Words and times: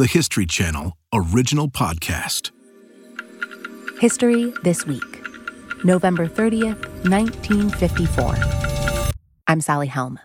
the 0.00 0.06
History 0.06 0.46
Channel 0.46 0.96
original 1.12 1.68
podcast. 1.68 2.52
History 4.00 4.50
This 4.62 4.86
Week, 4.86 5.22
November 5.84 6.26
30th, 6.26 6.80
1954. 7.06 8.34
I'm 9.46 9.60
Sally 9.60 9.88
Helm. 9.88 10.18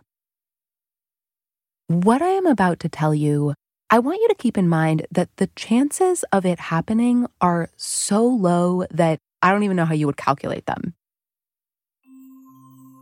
What 1.87 2.21
I 2.21 2.29
am 2.29 2.45
about 2.45 2.79
to 2.79 2.87
tell 2.87 3.13
you, 3.13 3.53
I 3.89 3.99
want 3.99 4.21
you 4.21 4.29
to 4.29 4.35
keep 4.35 4.57
in 4.57 4.69
mind 4.69 5.07
that 5.11 5.27
the 5.35 5.49
chances 5.57 6.23
of 6.31 6.45
it 6.45 6.57
happening 6.57 7.27
are 7.41 7.69
so 7.75 8.25
low 8.25 8.85
that 8.91 9.19
I 9.41 9.51
don't 9.51 9.63
even 9.63 9.75
know 9.75 9.83
how 9.83 9.93
you 9.93 10.05
would 10.05 10.15
calculate 10.15 10.67
them. 10.67 10.93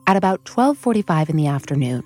At 0.07 0.17
about 0.17 0.43
12:45 0.45 1.29
in 1.29 1.35
the 1.35 1.45
afternoon, 1.45 2.01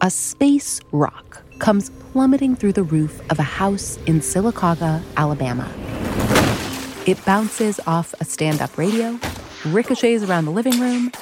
a 0.00 0.10
space 0.10 0.80
rock 0.90 1.44
comes 1.58 1.90
plummeting 2.12 2.56
through 2.56 2.72
the 2.72 2.82
roof 2.82 3.20
of 3.30 3.38
a 3.38 3.42
house 3.42 3.98
in 4.06 4.20
Sylacauga, 4.20 5.02
Alabama. 5.16 5.68
It 7.06 7.24
bounces 7.24 7.80
off 7.86 8.14
a 8.20 8.24
stand 8.24 8.60
up 8.60 8.76
radio, 8.76 9.18
ricochets 9.66 10.22
around 10.22 10.44
the 10.44 10.50
living 10.50 10.78
room, 10.80 11.12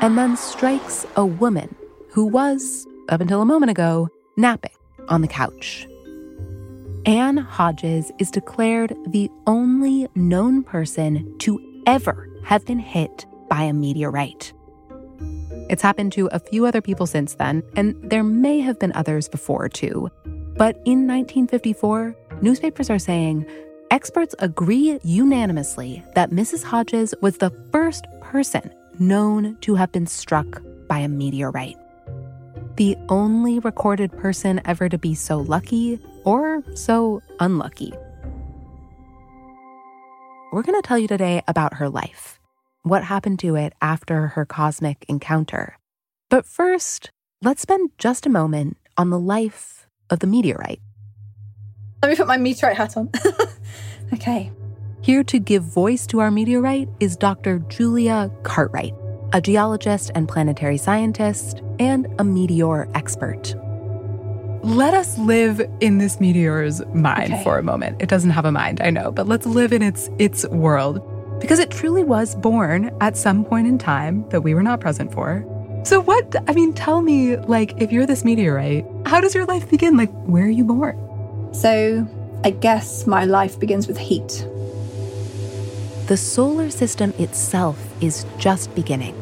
and 0.00 0.16
then 0.18 0.36
strikes 0.36 1.06
a 1.16 1.24
woman 1.24 1.74
who 2.10 2.26
was, 2.26 2.86
up 3.08 3.20
until 3.20 3.42
a 3.42 3.46
moment 3.46 3.70
ago, 3.70 4.08
napping 4.36 4.72
on 5.08 5.20
the 5.20 5.28
couch. 5.28 5.86
Ann 7.06 7.36
Hodges 7.36 8.10
is 8.18 8.30
declared 8.30 8.96
the 9.06 9.30
only 9.46 10.08
known 10.14 10.62
person 10.62 11.36
to 11.38 11.60
ever 11.86 12.30
have 12.44 12.64
been 12.64 12.78
hit 12.78 13.26
by 13.50 13.62
a 13.64 13.72
meteorite. 13.74 14.52
It's 15.68 15.82
happened 15.82 16.12
to 16.12 16.26
a 16.26 16.38
few 16.38 16.66
other 16.66 16.82
people 16.82 17.06
since 17.06 17.34
then, 17.34 17.62
and 17.74 17.94
there 18.10 18.24
may 18.24 18.60
have 18.60 18.78
been 18.78 18.92
others 18.94 19.28
before 19.28 19.68
too. 19.68 20.10
But 20.56 20.76
in 20.84 21.06
1954, 21.06 22.14
newspapers 22.42 22.90
are 22.90 22.98
saying 22.98 23.46
experts 23.90 24.34
agree 24.38 24.98
unanimously 25.02 26.04
that 26.14 26.30
Mrs. 26.30 26.64
Hodges 26.64 27.14
was 27.20 27.38
the 27.38 27.50
first 27.72 28.06
person 28.20 28.70
known 28.98 29.56
to 29.62 29.74
have 29.74 29.90
been 29.90 30.06
struck 30.06 30.62
by 30.86 30.98
a 30.98 31.08
meteorite. 31.08 31.78
The 32.76 32.96
only 33.08 33.58
recorded 33.60 34.12
person 34.12 34.60
ever 34.64 34.88
to 34.88 34.98
be 34.98 35.14
so 35.14 35.38
lucky 35.38 35.98
or 36.24 36.62
so 36.74 37.22
unlucky. 37.40 37.92
We're 40.52 40.62
going 40.62 40.80
to 40.80 40.86
tell 40.86 40.98
you 40.98 41.08
today 41.08 41.42
about 41.48 41.74
her 41.74 41.88
life 41.88 42.38
what 42.84 43.02
happened 43.02 43.38
to 43.40 43.56
it 43.56 43.72
after 43.80 44.28
her 44.28 44.44
cosmic 44.44 45.04
encounter. 45.08 45.78
But 46.28 46.46
first, 46.46 47.10
let's 47.42 47.62
spend 47.62 47.90
just 47.98 48.26
a 48.26 48.30
moment 48.30 48.76
on 48.96 49.10
the 49.10 49.18
life 49.18 49.86
of 50.10 50.20
the 50.20 50.26
meteorite. 50.26 50.80
Let 52.02 52.10
me 52.10 52.16
put 52.16 52.26
my 52.26 52.36
meteorite 52.36 52.76
hat 52.76 52.96
on. 52.96 53.10
okay. 54.12 54.52
Here 55.00 55.24
to 55.24 55.38
give 55.38 55.62
voice 55.62 56.06
to 56.08 56.20
our 56.20 56.30
meteorite 56.30 56.88
is 57.00 57.16
Dr. 57.16 57.60
Julia 57.70 58.30
Cartwright, 58.42 58.94
a 59.32 59.40
geologist 59.40 60.10
and 60.14 60.28
planetary 60.28 60.76
scientist, 60.76 61.62
and 61.78 62.06
a 62.18 62.24
meteor 62.24 62.88
expert. 62.94 63.54
Let 64.62 64.92
us 64.92 65.16
live 65.18 65.60
in 65.80 65.98
this 65.98 66.20
meteor's 66.20 66.84
mind 66.94 67.32
okay. 67.32 67.42
for 67.44 67.58
a 67.58 67.62
moment. 67.62 68.00
It 68.02 68.10
doesn't 68.10 68.30
have 68.30 68.44
a 68.44 68.52
mind, 68.52 68.82
I 68.82 68.90
know, 68.90 69.10
but 69.10 69.26
let's 69.26 69.46
live 69.46 69.72
in 69.72 69.82
its 69.82 70.10
its 70.18 70.46
world 70.48 71.02
because 71.40 71.58
it 71.58 71.70
truly 71.70 72.04
was 72.04 72.34
born 72.36 72.96
at 73.00 73.16
some 73.16 73.44
point 73.44 73.66
in 73.66 73.78
time 73.78 74.28
that 74.30 74.42
we 74.42 74.54
were 74.54 74.62
not 74.62 74.80
present 74.80 75.12
for. 75.12 75.44
So, 75.84 76.00
what, 76.00 76.34
I 76.48 76.52
mean, 76.52 76.72
tell 76.72 77.02
me, 77.02 77.36
like, 77.36 77.74
if 77.80 77.92
you're 77.92 78.06
this 78.06 78.24
meteorite, 78.24 78.86
how 79.04 79.20
does 79.20 79.34
your 79.34 79.44
life 79.44 79.68
begin? 79.68 79.96
Like, 79.96 80.10
where 80.24 80.44
are 80.44 80.48
you 80.48 80.64
born? 80.64 80.96
So, 81.52 82.08
I 82.42 82.50
guess 82.50 83.06
my 83.06 83.24
life 83.24 83.60
begins 83.60 83.86
with 83.86 83.98
heat. 83.98 84.46
The 86.06 86.16
solar 86.16 86.70
system 86.70 87.12
itself 87.18 87.78
is 88.02 88.24
just 88.38 88.74
beginning. 88.74 89.14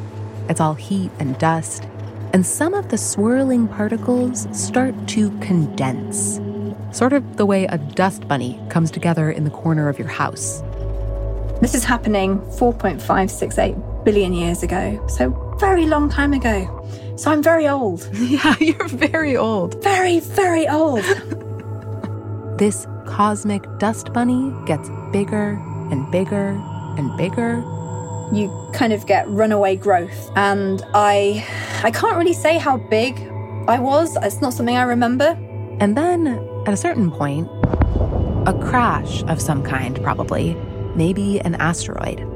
It's 0.49 0.61
all 0.61 0.75
heat 0.75 1.11
and 1.19 1.39
dust, 1.39 1.85
and 2.33 2.47
some 2.47 2.75
of 2.75 2.89
the 2.89 2.99
swirling 2.99 3.69
particles 3.69 4.49
start 4.51 4.95
to 5.09 5.31
condense, 5.39 6.41
sort 6.91 7.13
of 7.13 7.37
the 7.37 7.47
way 7.47 7.65
a 7.67 7.79
dust 7.79 8.27
bunny 8.27 8.61
comes 8.69 8.91
together 8.91 9.31
in 9.31 9.45
the 9.45 9.51
corner 9.51 9.89
of 9.89 9.99
your 9.99 10.09
house. 10.09 10.63
This 11.63 11.77
is 11.77 11.85
happening 11.85 12.41
4.568 12.59 14.05
billion 14.05 14.33
years 14.33 14.65
ago, 14.65 15.01
so 15.07 15.31
very 15.61 15.87
long 15.87 16.11
time 16.11 16.33
ago. 16.33 16.67
So 17.15 17.31
I'm 17.31 17.41
very 17.41 17.69
old. 17.69 18.11
Yeah, 18.15 18.57
you're 18.59 18.89
very 18.89 19.37
old. 19.37 19.81
Very, 19.81 20.19
very 20.19 20.67
old. 20.67 21.05
this 22.59 22.89
cosmic 23.07 23.63
dust 23.79 24.13
bunny 24.13 24.53
gets 24.67 24.91
bigger 25.13 25.51
and 25.93 26.11
bigger 26.11 26.61
and 26.99 27.17
bigger. 27.17 27.59
You 28.33 28.51
kind 28.73 28.93
of 28.93 29.07
get 29.07 29.29
runaway 29.29 29.77
growth. 29.77 30.33
And 30.35 30.83
I 30.95 31.47
I 31.85 31.93
can't 31.93 32.17
really 32.17 32.35
say 32.35 32.59
how 32.59 32.79
big 32.91 33.21
I 33.69 33.79
was. 33.79 34.17
It's 34.21 34.41
not 34.41 34.53
something 34.53 34.77
I 34.77 34.83
remember. 34.83 35.39
And 35.79 35.97
then 35.97 36.27
at 36.67 36.75
a 36.75 36.77
certain 36.77 37.13
point, 37.13 37.47
a 38.49 38.59
crash 38.69 39.23
of 39.29 39.41
some 39.41 39.63
kind 39.63 40.03
probably 40.03 40.57
maybe 40.97 41.41
an 41.41 41.55
asteroid. 41.57 42.27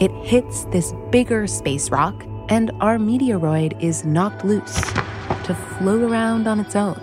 It 0.00 0.10
hits 0.26 0.64
this 0.66 0.92
bigger 1.10 1.46
space 1.46 1.90
rock, 1.90 2.24
and 2.48 2.70
our 2.80 2.98
meteoroid 2.98 3.80
is 3.82 4.04
knocked 4.04 4.44
loose 4.44 4.80
to 5.44 5.54
float 5.54 6.02
around 6.02 6.46
on 6.46 6.60
its 6.60 6.74
own. 6.76 7.00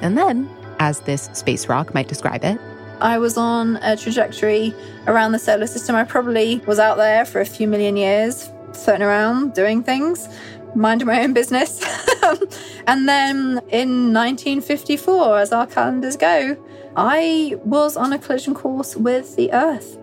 And 0.00 0.16
then, 0.16 0.48
as 0.78 1.00
this 1.00 1.30
space 1.32 1.68
rock 1.68 1.94
might 1.94 2.08
describe 2.08 2.44
it, 2.44 2.58
I 3.00 3.18
was 3.18 3.36
on 3.36 3.76
a 3.82 3.96
trajectory 3.96 4.74
around 5.06 5.32
the 5.32 5.38
solar 5.38 5.66
system. 5.66 5.96
I 5.96 6.04
probably 6.04 6.58
was 6.66 6.78
out 6.78 6.96
there 6.96 7.24
for 7.24 7.40
a 7.40 7.44
few 7.46 7.66
million 7.66 7.96
years, 7.96 8.50
floating 8.72 9.02
around, 9.02 9.54
doing 9.54 9.82
things, 9.82 10.28
minding 10.74 11.08
my 11.08 11.22
own 11.22 11.32
business. 11.32 11.82
and 12.86 13.08
then 13.08 13.60
in 13.70 14.12
1954, 14.12 15.38
as 15.38 15.52
our 15.52 15.66
calendars 15.66 16.16
go, 16.16 16.56
I 16.96 17.56
was 17.64 17.96
on 17.96 18.12
a 18.12 18.18
collision 18.18 18.54
course 18.54 18.96
with 18.96 19.34
the 19.36 19.52
Earth. 19.52 19.98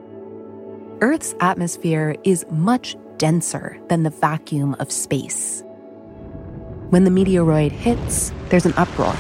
Earth's 1.02 1.34
atmosphere 1.40 2.18
is 2.26 2.46
much 2.52 2.98
denser 3.18 3.80
than 3.88 4.04
the 4.04 4.10
vacuum 4.10 4.76
of 4.80 4.92
space. 4.92 5.64
When 6.90 7.06
the 7.06 7.10
meteoroid 7.10 7.72
hits, 7.72 8.34
there's 8.50 8.66
an 8.66 8.74
uproar. 8.76 9.14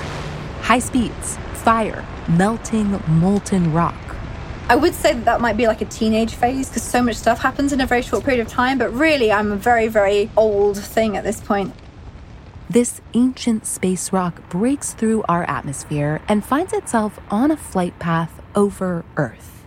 High 0.61 0.79
speeds, 0.79 1.37
fire, 1.53 2.05
melting 2.27 3.01
molten 3.07 3.71
rock. 3.71 3.95
I 4.67 4.75
would 4.75 4.93
say 4.93 5.13
that 5.13 5.23
that 5.23 5.41
might 5.41 5.55
be 5.55 5.67
like 5.67 5.81
a 5.81 5.85
teenage 5.85 6.35
phase 6.35 6.67
because 6.67 6.83
so 6.83 7.01
much 7.01 7.15
stuff 7.15 7.39
happens 7.39 7.71
in 7.71 7.79
a 7.79 7.85
very 7.85 8.01
short 8.01 8.25
period 8.25 8.41
of 8.41 8.49
time, 8.49 8.77
but 8.77 8.93
really, 8.93 9.31
I'm 9.31 9.53
a 9.53 9.55
very, 9.55 9.87
very 9.87 10.29
old 10.35 10.77
thing 10.77 11.15
at 11.15 11.23
this 11.23 11.39
point. 11.39 11.73
This 12.69 12.99
ancient 13.13 13.65
space 13.65 14.11
rock 14.11 14.47
breaks 14.49 14.93
through 14.93 15.23
our 15.29 15.43
atmosphere 15.45 16.21
and 16.27 16.45
finds 16.45 16.73
itself 16.73 17.19
on 17.31 17.51
a 17.51 17.57
flight 17.57 17.97
path 17.99 18.41
over 18.53 19.05
Earth. 19.15 19.58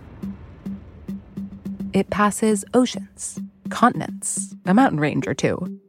It 1.93 2.09
passes 2.09 2.65
oceans, 2.73 3.39
continents, 3.69 4.55
a 4.65 4.73
mountain 4.73 4.99
range 4.99 5.27
or 5.27 5.35
two. 5.35 5.79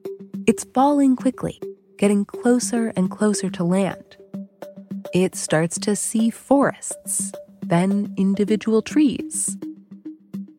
It's 0.47 0.65
falling 0.75 1.17
quickly, 1.17 1.61
getting 1.97 2.27
closer 2.27 2.93
and 2.95 3.11
closer 3.11 3.49
to 3.49 3.65
land. 3.65 4.17
It 5.15 5.35
starts 5.35 5.79
to 5.81 5.97
see 5.97 6.29
forests, 6.29 7.33
then 7.63 8.13
individual 8.19 8.83
trees. 8.83 9.57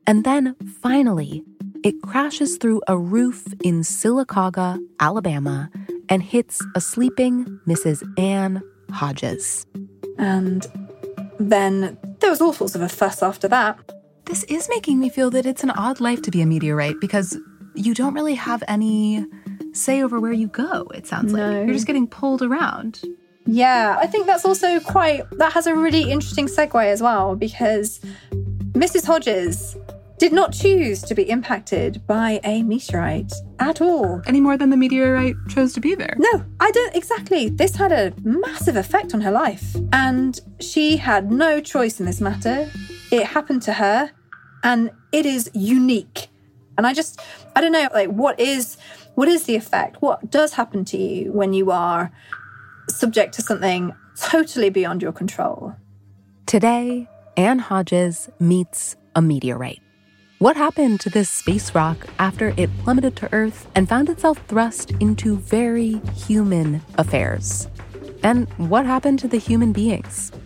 And 0.07 0.23
then 0.23 0.55
finally, 0.81 1.43
it 1.83 2.01
crashes 2.01 2.57
through 2.57 2.81
a 2.87 2.97
roof 2.97 3.45
in 3.63 3.81
Sylacauga, 3.81 4.79
Alabama, 4.99 5.69
and 6.09 6.23
hits 6.23 6.65
a 6.75 6.81
sleeping 6.81 7.59
Mrs. 7.67 8.01
Ann 8.17 8.63
Hodges. 8.91 9.67
And 10.17 10.65
then 11.39 11.99
there 12.19 12.31
was 12.31 12.41
all 12.41 12.53
sorts 12.53 12.73
of 12.73 12.81
a 12.81 12.89
fuss 12.89 13.21
after 13.21 13.47
that. 13.49 13.77
This 14.25 14.43
is 14.45 14.67
making 14.69 14.99
me 14.99 15.09
feel 15.09 15.29
that 15.31 15.45
it's 15.45 15.63
an 15.63 15.71
odd 15.71 15.99
life 15.99 16.21
to 16.23 16.31
be 16.31 16.41
a 16.41 16.45
meteorite 16.45 16.99
because 16.99 17.37
you 17.75 17.93
don't 17.93 18.13
really 18.13 18.35
have 18.35 18.63
any 18.67 19.25
say 19.73 20.01
over 20.01 20.19
where 20.19 20.31
you 20.31 20.47
go, 20.47 20.87
it 20.93 21.05
sounds 21.05 21.33
no. 21.33 21.39
like. 21.39 21.65
You're 21.65 21.75
just 21.75 21.87
getting 21.87 22.07
pulled 22.07 22.41
around. 22.41 23.03
Yeah, 23.45 23.97
I 23.99 24.07
think 24.07 24.25
that's 24.25 24.45
also 24.45 24.79
quite, 24.79 25.23
that 25.37 25.53
has 25.53 25.67
a 25.67 25.75
really 25.75 26.11
interesting 26.11 26.47
segue 26.47 26.85
as 26.85 27.01
well 27.01 27.35
because 27.35 27.99
Mrs. 28.71 29.05
Hodges 29.05 29.77
did 30.17 30.31
not 30.31 30.53
choose 30.53 31.01
to 31.03 31.13
be 31.13 31.29
impacted 31.29 32.01
by 32.07 32.39
a 32.43 32.63
meteorite 32.63 33.33
at 33.59 33.81
all. 33.81 34.21
Any 34.25 34.39
more 34.39 34.57
than 34.57 34.69
the 34.69 34.77
meteorite 34.77 35.35
chose 35.49 35.73
to 35.73 35.81
be 35.81 35.93
there. 35.93 36.15
No, 36.17 36.43
I 36.59 36.71
don't 36.71 36.95
exactly. 36.95 37.49
This 37.49 37.75
had 37.75 37.91
a 37.91 38.13
massive 38.23 38.77
effect 38.77 39.13
on 39.13 39.21
her 39.21 39.31
life, 39.31 39.75
and 39.91 40.39
she 40.59 40.97
had 40.97 41.31
no 41.31 41.59
choice 41.59 41.99
in 41.99 42.05
this 42.05 42.21
matter. 42.21 42.71
It 43.15 43.27
happened 43.27 43.61
to 43.61 43.73
her, 43.73 44.11
and 44.61 44.91
it 45.13 45.25
is 45.25 45.49
unique. 45.53 46.27
And 46.77 46.85
I 46.85 46.93
just, 46.93 47.21
I 47.55 47.61
don't 47.61 47.71
know, 47.71 47.87
like, 47.93 48.09
what 48.09 48.37
is, 48.37 48.75
what 49.13 49.29
is 49.29 49.45
the 49.45 49.55
effect? 49.55 50.01
What 50.01 50.29
does 50.29 50.51
happen 50.55 50.83
to 50.83 50.97
you 50.97 51.31
when 51.31 51.53
you 51.53 51.71
are 51.71 52.11
subject 52.89 53.33
to 53.35 53.41
something 53.41 53.95
totally 54.19 54.69
beyond 54.69 55.01
your 55.01 55.13
control? 55.13 55.75
Today, 56.45 57.07
Ann 57.37 57.59
Hodges 57.59 58.29
meets 58.41 58.97
a 59.15 59.21
meteorite. 59.21 59.81
What 60.39 60.57
happened 60.57 60.99
to 60.99 61.09
this 61.09 61.29
space 61.29 61.73
rock 61.73 62.05
after 62.19 62.53
it 62.57 62.69
plummeted 62.79 63.15
to 63.15 63.33
Earth 63.33 63.65
and 63.75 63.87
found 63.87 64.09
itself 64.09 64.41
thrust 64.49 64.91
into 64.99 65.37
very 65.37 66.01
human 66.27 66.81
affairs? 66.97 67.69
And 68.23 68.49
what 68.57 68.85
happened 68.85 69.19
to 69.19 69.29
the 69.29 69.37
human 69.37 69.71
beings 69.71 70.33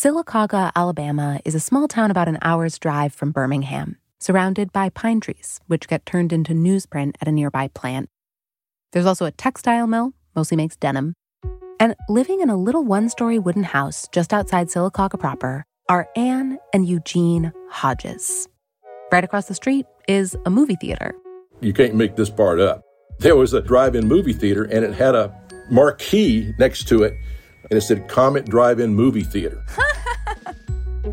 Sylacauga, 0.00 0.72
Alabama 0.74 1.40
is 1.44 1.54
a 1.54 1.60
small 1.60 1.86
town 1.86 2.10
about 2.10 2.26
an 2.26 2.38
hour's 2.40 2.78
drive 2.78 3.12
from 3.12 3.32
Birmingham, 3.32 3.98
surrounded 4.18 4.72
by 4.72 4.88
pine 4.88 5.20
trees, 5.20 5.60
which 5.66 5.88
get 5.88 6.06
turned 6.06 6.32
into 6.32 6.54
newsprint 6.54 7.16
at 7.20 7.28
a 7.28 7.32
nearby 7.32 7.68
plant. 7.68 8.08
There's 8.92 9.04
also 9.04 9.26
a 9.26 9.30
textile 9.30 9.86
mill, 9.86 10.14
mostly 10.34 10.56
makes 10.56 10.74
denim. 10.74 11.12
And 11.78 11.94
living 12.08 12.40
in 12.40 12.48
a 12.48 12.56
little 12.56 12.82
one 12.82 13.10
story 13.10 13.38
wooden 13.38 13.62
house 13.62 14.08
just 14.10 14.32
outside 14.32 14.68
Sylacauga 14.68 15.20
proper 15.20 15.66
are 15.90 16.08
Ann 16.16 16.58
and 16.72 16.88
Eugene 16.88 17.52
Hodges. 17.68 18.48
Right 19.12 19.22
across 19.22 19.48
the 19.48 19.54
street 19.54 19.84
is 20.08 20.34
a 20.46 20.50
movie 20.50 20.76
theater. 20.76 21.14
You 21.60 21.74
can't 21.74 21.94
make 21.94 22.16
this 22.16 22.30
part 22.30 22.58
up. 22.58 22.80
There 23.18 23.36
was 23.36 23.52
a 23.52 23.60
drive 23.60 23.94
in 23.94 24.08
movie 24.08 24.32
theater, 24.32 24.64
and 24.64 24.82
it 24.82 24.94
had 24.94 25.14
a 25.14 25.38
marquee 25.70 26.54
next 26.58 26.88
to 26.88 27.02
it, 27.02 27.12
and 27.70 27.76
it 27.76 27.82
said 27.82 28.08
Comet 28.08 28.46
Drive 28.46 28.80
In 28.80 28.94
Movie 28.94 29.22
Theater. 29.22 29.62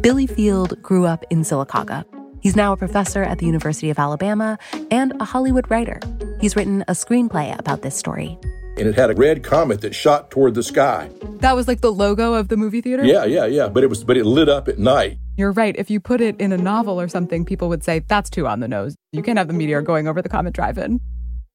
Billy 0.07 0.25
Field 0.25 0.81
grew 0.81 1.05
up 1.05 1.25
in 1.29 1.41
Sylacauga. 1.41 2.05
He's 2.39 2.55
now 2.55 2.71
a 2.71 2.77
professor 2.77 3.23
at 3.23 3.39
the 3.39 3.45
University 3.45 3.89
of 3.89 3.99
Alabama 3.99 4.57
and 4.89 5.11
a 5.19 5.25
Hollywood 5.25 5.69
writer. 5.69 5.99
He's 6.39 6.55
written 6.55 6.81
a 6.83 6.93
screenplay 6.93 7.59
about 7.59 7.81
this 7.81 7.97
story. 7.97 8.39
And 8.77 8.87
it 8.87 8.95
had 8.95 9.11
a 9.11 9.15
red 9.15 9.43
comet 9.43 9.81
that 9.81 9.93
shot 9.93 10.31
toward 10.31 10.53
the 10.53 10.63
sky. 10.63 11.09
That 11.41 11.57
was 11.57 11.67
like 11.67 11.81
the 11.81 11.91
logo 11.91 12.35
of 12.35 12.47
the 12.47 12.55
movie 12.55 12.79
theater? 12.79 13.03
Yeah, 13.03 13.25
yeah, 13.25 13.47
yeah. 13.47 13.67
But 13.67 13.83
it 13.83 13.87
was 13.87 14.05
but 14.05 14.15
it 14.15 14.23
lit 14.23 14.47
up 14.47 14.69
at 14.69 14.79
night. 14.79 15.17
You're 15.35 15.51
right. 15.51 15.75
If 15.77 15.89
you 15.89 15.99
put 15.99 16.21
it 16.21 16.39
in 16.39 16.53
a 16.53 16.57
novel 16.57 17.01
or 17.01 17.09
something, 17.09 17.43
people 17.43 17.67
would 17.67 17.83
say 17.83 17.99
that's 17.99 18.29
too 18.29 18.47
on 18.47 18.61
the 18.61 18.69
nose. 18.69 18.95
You 19.11 19.21
can't 19.21 19.37
have 19.37 19.49
the 19.49 19.53
meteor 19.53 19.81
going 19.81 20.07
over 20.07 20.21
the 20.21 20.29
Comet 20.29 20.53
Drive 20.53 20.77
In. 20.77 21.01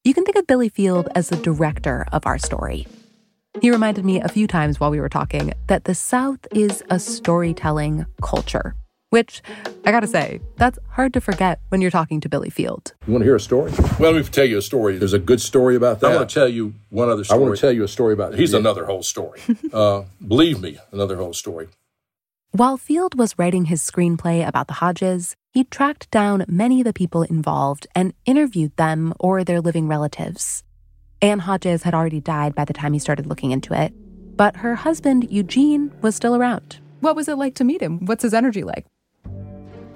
You 0.05 0.13
can 0.13 0.27
think 0.27 0.37
of 0.37 0.47
Billy 0.47 0.69
Field 0.69 1.09
as 1.15 1.31
the 1.31 1.37
director 1.37 2.05
of 2.13 2.27
our 2.27 2.37
story. 2.37 2.87
He 3.61 3.71
reminded 3.71 4.05
me 4.05 4.21
a 4.21 4.29
few 4.29 4.47
times 4.47 4.81
while 4.81 4.91
we 4.91 4.99
were 4.99 5.11
talking 5.11 5.53
that 5.67 5.85
the 5.85 5.95
South 5.95 6.41
is 6.53 6.83
a 6.89 6.99
storytelling 6.99 8.07
culture, 8.23 8.75
which 9.11 9.43
I 9.85 9.91
gotta 9.91 10.07
say, 10.07 10.41
that's 10.57 10.79
hard 10.89 11.13
to 11.13 11.21
forget 11.21 11.61
when 11.69 11.83
you're 11.83 11.91
talking 11.91 12.19
to 12.23 12.31
Billy 12.31 12.49
Field. 12.49 12.95
You 13.07 13.13
want 13.13 13.23
to 13.23 13.27
hear 13.27 13.37
a 13.37 13.41
story? 13.41 13.71
Well, 14.01 14.13
let 14.13 14.15
me 14.15 14.23
tell 14.23 14.47
you 14.47 14.57
a 14.57 14.63
story. 14.63 14.97
There's 14.97 15.13
a 15.13 15.19
good 15.19 15.41
story 15.41 15.77
about 15.77 16.01
that. 16.01 16.13
I 16.13 16.17
want 16.17 16.31
to 16.31 16.35
tell 16.35 16.49
you 16.49 16.73
one 16.89 17.11
other 17.11 17.25
story. 17.25 17.39
I 17.39 17.43
want 17.43 17.55
to 17.55 17.61
tell 17.61 17.73
you 17.73 17.85
a 17.85 17.89
story 17.89 18.15
about 18.15 18.35
He's 18.35 18.53
yeah. 18.53 18.61
another 18.61 18.87
whole 18.87 19.03
story. 19.03 19.41
uh, 19.73 20.05
believe 20.27 20.63
me, 20.63 20.79
another 20.91 21.17
whole 21.17 21.35
story. 21.35 21.69
While 22.53 22.79
Field 22.79 23.19
was 23.19 23.39
writing 23.39 23.67
his 23.67 23.83
screenplay 23.83 24.47
about 24.47 24.67
the 24.67 24.75
Hodges, 24.75 25.37
he 25.53 25.65
tracked 25.65 26.11
down 26.11 26.47
many 26.49 26.81
of 26.81 26.85
the 26.87 26.93
people 26.95 27.23
involved 27.23 27.87
and 27.95 28.15
interviewed 28.25 28.75
them 28.77 29.13
or 29.21 29.45
their 29.45 29.61
living 29.61 29.89
relatives. 29.89 30.65
Ann 31.23 31.39
Hodges 31.39 31.85
had 31.85 31.95
already 31.95 32.21
died 32.21 32.53
by 32.53 32.65
the 32.65 32.73
time 32.73 32.93
he 32.93 32.99
started 32.99 33.27
looking 33.27 33.53
into 33.53 33.73
it, 33.81 33.95
but 34.37 34.57
her 34.57 34.75
husband, 34.75 35.31
Eugene, 35.31 35.93
was 36.03 36.17
still 36.17 36.35
around. 36.35 36.81
What 36.99 37.15
was 37.15 37.29
it 37.29 37.39
like 37.39 37.55
to 37.55 37.65
meet 37.65 37.81
him? 37.81 38.05
What's 38.07 38.25
his 38.25 38.35
energy 38.35 38.65
like? 38.65 38.87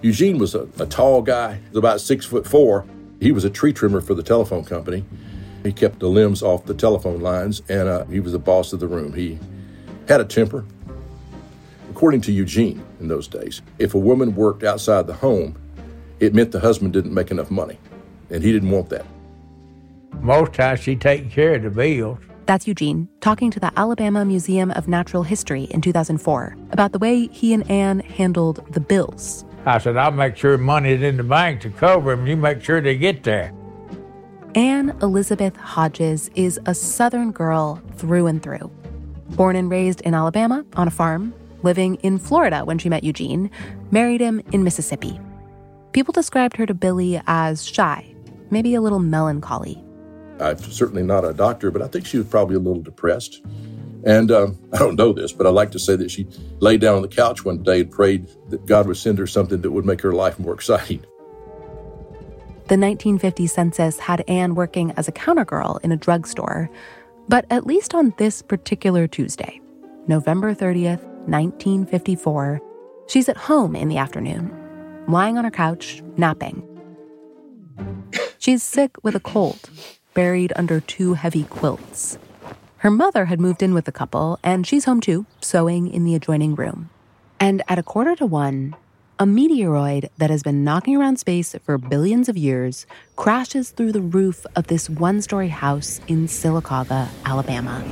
Eugene 0.03 0.39
was 0.39 0.55
a, 0.55 0.69
a 0.79 0.87
tall 0.87 1.23
guy, 1.23 1.59
about 1.75 2.01
six 2.01 2.25
foot 2.25 2.47
four. 2.47 2.87
He 3.19 3.33
was 3.33 3.45
a 3.45 3.51
tree 3.51 3.73
trimmer 3.73 4.01
for 4.01 4.15
the 4.15 4.23
telephone 4.23 4.65
company. 4.65 5.05
He 5.65 5.73
kept 5.73 5.99
the 5.99 6.07
limbs 6.07 6.45
off 6.45 6.65
the 6.65 6.75
telephone 6.75 7.19
lines, 7.19 7.61
and 7.69 7.89
uh, 7.89 8.05
he 8.05 8.21
was 8.21 8.31
the 8.31 8.39
boss 8.39 8.73
of 8.73 8.79
the 8.79 8.87
room. 8.87 9.13
He 9.13 9.41
had 10.07 10.21
a 10.21 10.25
temper. 10.25 10.65
According 11.91 12.21
to 12.23 12.33
Eugene 12.33 12.85
in 13.01 13.09
those 13.09 13.27
days, 13.27 13.63
if 13.81 13.95
a 13.95 13.99
woman 13.99 14.37
worked 14.37 14.63
outside 14.63 15.09
the 15.09 15.15
home, 15.15 15.57
it 16.21 16.35
meant 16.35 16.53
the 16.53 16.61
husband 16.61 16.93
didn't 16.93 17.15
make 17.15 17.33
enough 17.33 17.51
money, 17.51 17.79
and 18.31 18.45
he 18.45 18.53
didn't 18.53 18.71
want 18.71 18.91
that. 18.91 19.07
Most 20.21 20.55
times 20.55 20.81
she 20.81 20.97
taking 20.97 21.31
care 21.31 21.55
of 21.55 21.63
the 21.63 21.71
bills. 21.71 22.19
That's 22.47 22.69
Eugene 22.69 23.09
talking 23.21 23.51
to 23.51 23.59
the 23.59 23.73
Alabama 23.77 24.25
Museum 24.25 24.71
of 24.71 24.87
Natural 24.87 25.25
History 25.25 25.65
in 25.65 25.81
2004 25.81 26.57
about 26.71 26.93
the 26.93 26.99
way 26.99 27.27
he 27.29 27.53
and 27.53 27.69
Ann 27.71 28.01
handled 28.01 28.65
the 28.73 28.81
bills. 28.81 29.45
I 29.65 29.79
said, 29.79 29.97
I'll 29.97 30.13
make 30.13 30.37
sure 30.37 30.57
money's 30.57 31.03
in 31.03 31.17
the 31.17 31.25
bank 31.25 31.61
to 31.63 31.71
cover 31.71 32.15
them. 32.15 32.27
You 32.27 32.37
make 32.37 32.63
sure 32.63 32.81
they 32.81 32.97
get 32.97 33.25
there. 33.25 33.53
Ann 34.55 34.97
Elizabeth 35.03 35.57
Hodges 35.57 36.31
is 36.37 36.61
a 36.67 36.75
Southern 36.75 37.33
girl 37.33 37.83
through 37.97 38.29
and 38.29 38.41
through. 38.41 38.71
Born 39.31 39.57
and 39.57 39.69
raised 39.69 40.01
in 40.03 40.15
Alabama 40.15 40.65
on 40.77 40.87
a 40.87 40.91
farm, 40.93 41.35
living 41.65 41.97
in 41.97 42.19
Florida 42.19 42.65
when 42.65 42.79
she 42.79 42.89
met 42.89 43.03
Eugene, 43.03 43.51
married 43.91 44.21
him 44.21 44.41
in 44.53 44.63
Mississippi. 44.63 45.21
People 45.91 46.13
described 46.13 46.57
her 46.57 46.67
to 46.67 46.75
Billy 46.75 47.21
as 47.27 47.67
shy, 47.67 48.15
maybe 48.51 48.75
a 48.77 48.81
little 48.81 49.01
melancholy. 49.01 49.83
I'm 50.41 50.59
certainly 50.59 51.03
not 51.03 51.25
a 51.25 51.33
doctor, 51.33 51.71
but 51.71 51.83
I 51.83 51.89
think 51.89 52.07
she 52.07 52.19
was 52.19 52.27
probably 52.27 52.57
a 52.57 52.61
little 52.61 52.83
depressed. 52.83 53.43
And 54.05 54.31
um, 54.31 54.59
I 54.73 54.79
don't 54.79 54.97
know 54.97 55.13
this, 55.13 55.33
but 55.33 55.47
I 55.47 55.51
like 55.51 55.73
to 55.73 55.79
say 55.79 55.97
that 55.97 56.11
she 56.11 56.29
lay 56.61 56.77
down 56.77 56.97
on 56.97 57.03
the 57.03 57.09
couch 57.09 57.45
one 57.45 57.63
day 57.63 57.81
and 57.81 57.91
prayed 57.91 58.29
that 58.51 58.67
God 58.67 58.87
would 58.87 58.97
send 58.97 59.19
her 59.19 59.27
something 59.27 59.61
that 59.63 59.71
would 59.71 59.85
make 59.85 60.01
her 60.03 60.13
life 60.13 60.39
more 60.39 60.55
exciting. 60.55 61.05
The 62.69 62.77
1950 62.77 63.47
census 63.47 63.99
had 63.99 64.25
Ann 64.29 64.55
working 64.55 64.93
as 64.93 65.07
a 65.07 65.13
counter 65.13 65.45
girl 65.45 65.79
in 65.83 65.93
a 65.93 65.97
drugstore, 65.97 66.69
but 67.29 67.47
at 67.51 67.67
least 67.67 67.95
on 67.95 68.13
this 68.19 68.43
particular 68.43 69.07
Tuesday, 69.07 69.61
November 70.09 70.55
30th, 70.55 71.03
1954, 71.29 72.61
she's 73.09 73.29
at 73.29 73.37
home 73.37 73.75
in 73.77 73.89
the 73.89 73.99
afternoon, 73.99 74.53
lying 75.09 75.39
on 75.39 75.45
her 75.45 75.51
couch, 75.51 76.03
napping. 76.17 76.63
She's 78.39 78.63
sick 78.63 78.93
with 79.03 79.15
a 79.17 79.21
cold 79.21 79.71
buried 80.17 80.53
under 80.57 80.81
two 80.81 81.15
heavy 81.15 81.45
quilts. 81.45 82.19
Her 82.79 82.91
mother 82.91 83.27
had 83.27 83.39
moved 83.39 83.63
in 83.63 83.75
with 83.75 83.85
the 83.85 83.93
couple, 83.93 84.41
and 84.43 84.67
she's 84.67 84.87
home 84.87 85.01
too, 85.01 85.27
sewing 85.41 85.89
in 85.89 86.05
the 86.05 86.15
adjoining 86.15 86.55
room. 86.55 86.91
And 87.39 87.63
at 87.69 87.79
a 87.79 87.83
quarter 87.83 88.17
to 88.17 88.27
one, 88.27 88.75
a 89.19 89.25
meteoroid 89.25 90.09
that 90.17 90.31
has 90.31 90.43
been 90.43 90.65
knocking 90.65 90.97
around 90.97 91.19
space 91.19 91.55
for 91.65 91.79
billions 91.79 92.29
of 92.29 92.37
years 92.37 92.87
crashes 93.17 93.71
through 93.71 93.93
the 93.93 94.01
roof 94.01 94.47
of 94.57 94.67
this 94.67 94.91
one 94.91 95.21
story 95.23 95.49
house 95.49 96.01
in 96.09 96.27
Sylacauga, 96.27 97.09
Alabama. 97.25 97.83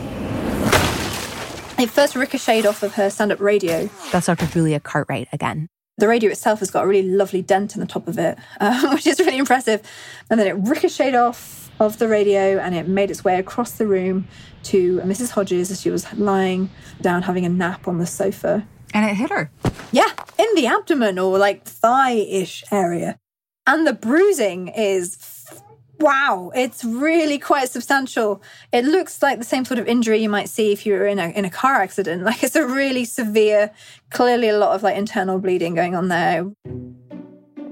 It 1.78 1.90
first 1.90 2.16
ricocheted 2.16 2.66
off 2.66 2.83
of 2.83 2.95
her 2.95 3.11
stand 3.11 3.33
up 3.33 3.40
radio. 3.40 3.88
That's 4.12 4.26
Dr. 4.26 4.47
Julia 4.47 4.81
Cartwright 4.81 5.28
again. 5.33 5.69
The 5.96 6.08
radio 6.08 6.30
itself 6.30 6.58
has 6.58 6.70
got 6.70 6.84
a 6.84 6.86
really 6.86 7.08
lovely 7.08 7.42
dent 7.42 7.74
in 7.74 7.80
the 7.80 7.86
top 7.86 8.08
of 8.08 8.18
it, 8.18 8.36
uh, 8.60 8.88
which 8.94 9.06
is 9.06 9.20
really 9.20 9.38
impressive. 9.38 9.80
And 10.28 10.40
then 10.40 10.46
it 10.46 10.52
ricocheted 10.52 11.14
off 11.14 11.70
of 11.80 11.98
the 11.98 12.08
radio 12.08 12.58
and 12.58 12.74
it 12.74 12.88
made 12.88 13.10
its 13.10 13.24
way 13.24 13.38
across 13.38 13.72
the 13.72 13.86
room 13.86 14.26
to 14.64 15.00
Mrs. 15.00 15.30
Hodges 15.30 15.70
as 15.70 15.80
she 15.80 15.90
was 15.90 16.12
lying 16.14 16.70
down 17.00 17.22
having 17.22 17.44
a 17.44 17.48
nap 17.48 17.86
on 17.86 17.98
the 17.98 18.06
sofa. 18.06 18.66
And 18.92 19.08
it 19.08 19.14
hit 19.14 19.30
her. 19.30 19.50
Yeah, 19.92 20.10
in 20.38 20.46
the 20.54 20.66
abdomen 20.66 21.18
or 21.18 21.38
like 21.38 21.64
thigh 21.64 22.12
ish 22.12 22.64
area. 22.70 23.18
And 23.66 23.86
the 23.86 23.92
bruising 23.92 24.68
is 24.68 25.16
wow, 26.00 26.50
it's 26.54 26.84
really 26.84 27.38
quite 27.38 27.68
substantial. 27.68 28.42
It 28.72 28.84
looks 28.84 29.22
like 29.22 29.38
the 29.38 29.44
same 29.44 29.64
sort 29.64 29.78
of 29.78 29.86
injury 29.86 30.22
you 30.22 30.28
might 30.28 30.48
see 30.48 30.72
if 30.72 30.86
you 30.86 30.94
were 30.94 31.06
in 31.06 31.18
a 31.18 31.28
in 31.28 31.44
a 31.44 31.50
car 31.50 31.76
accident. 31.76 32.22
Like 32.34 32.42
it's 32.42 32.56
a 32.56 32.66
really 32.66 33.04
severe, 33.04 33.70
clearly 34.10 34.48
a 34.48 34.58
lot 34.58 34.74
of 34.74 34.82
like 34.82 34.96
internal 34.96 35.38
bleeding 35.38 35.74
going 35.74 35.94
on 35.94 36.08
there. 36.08 36.50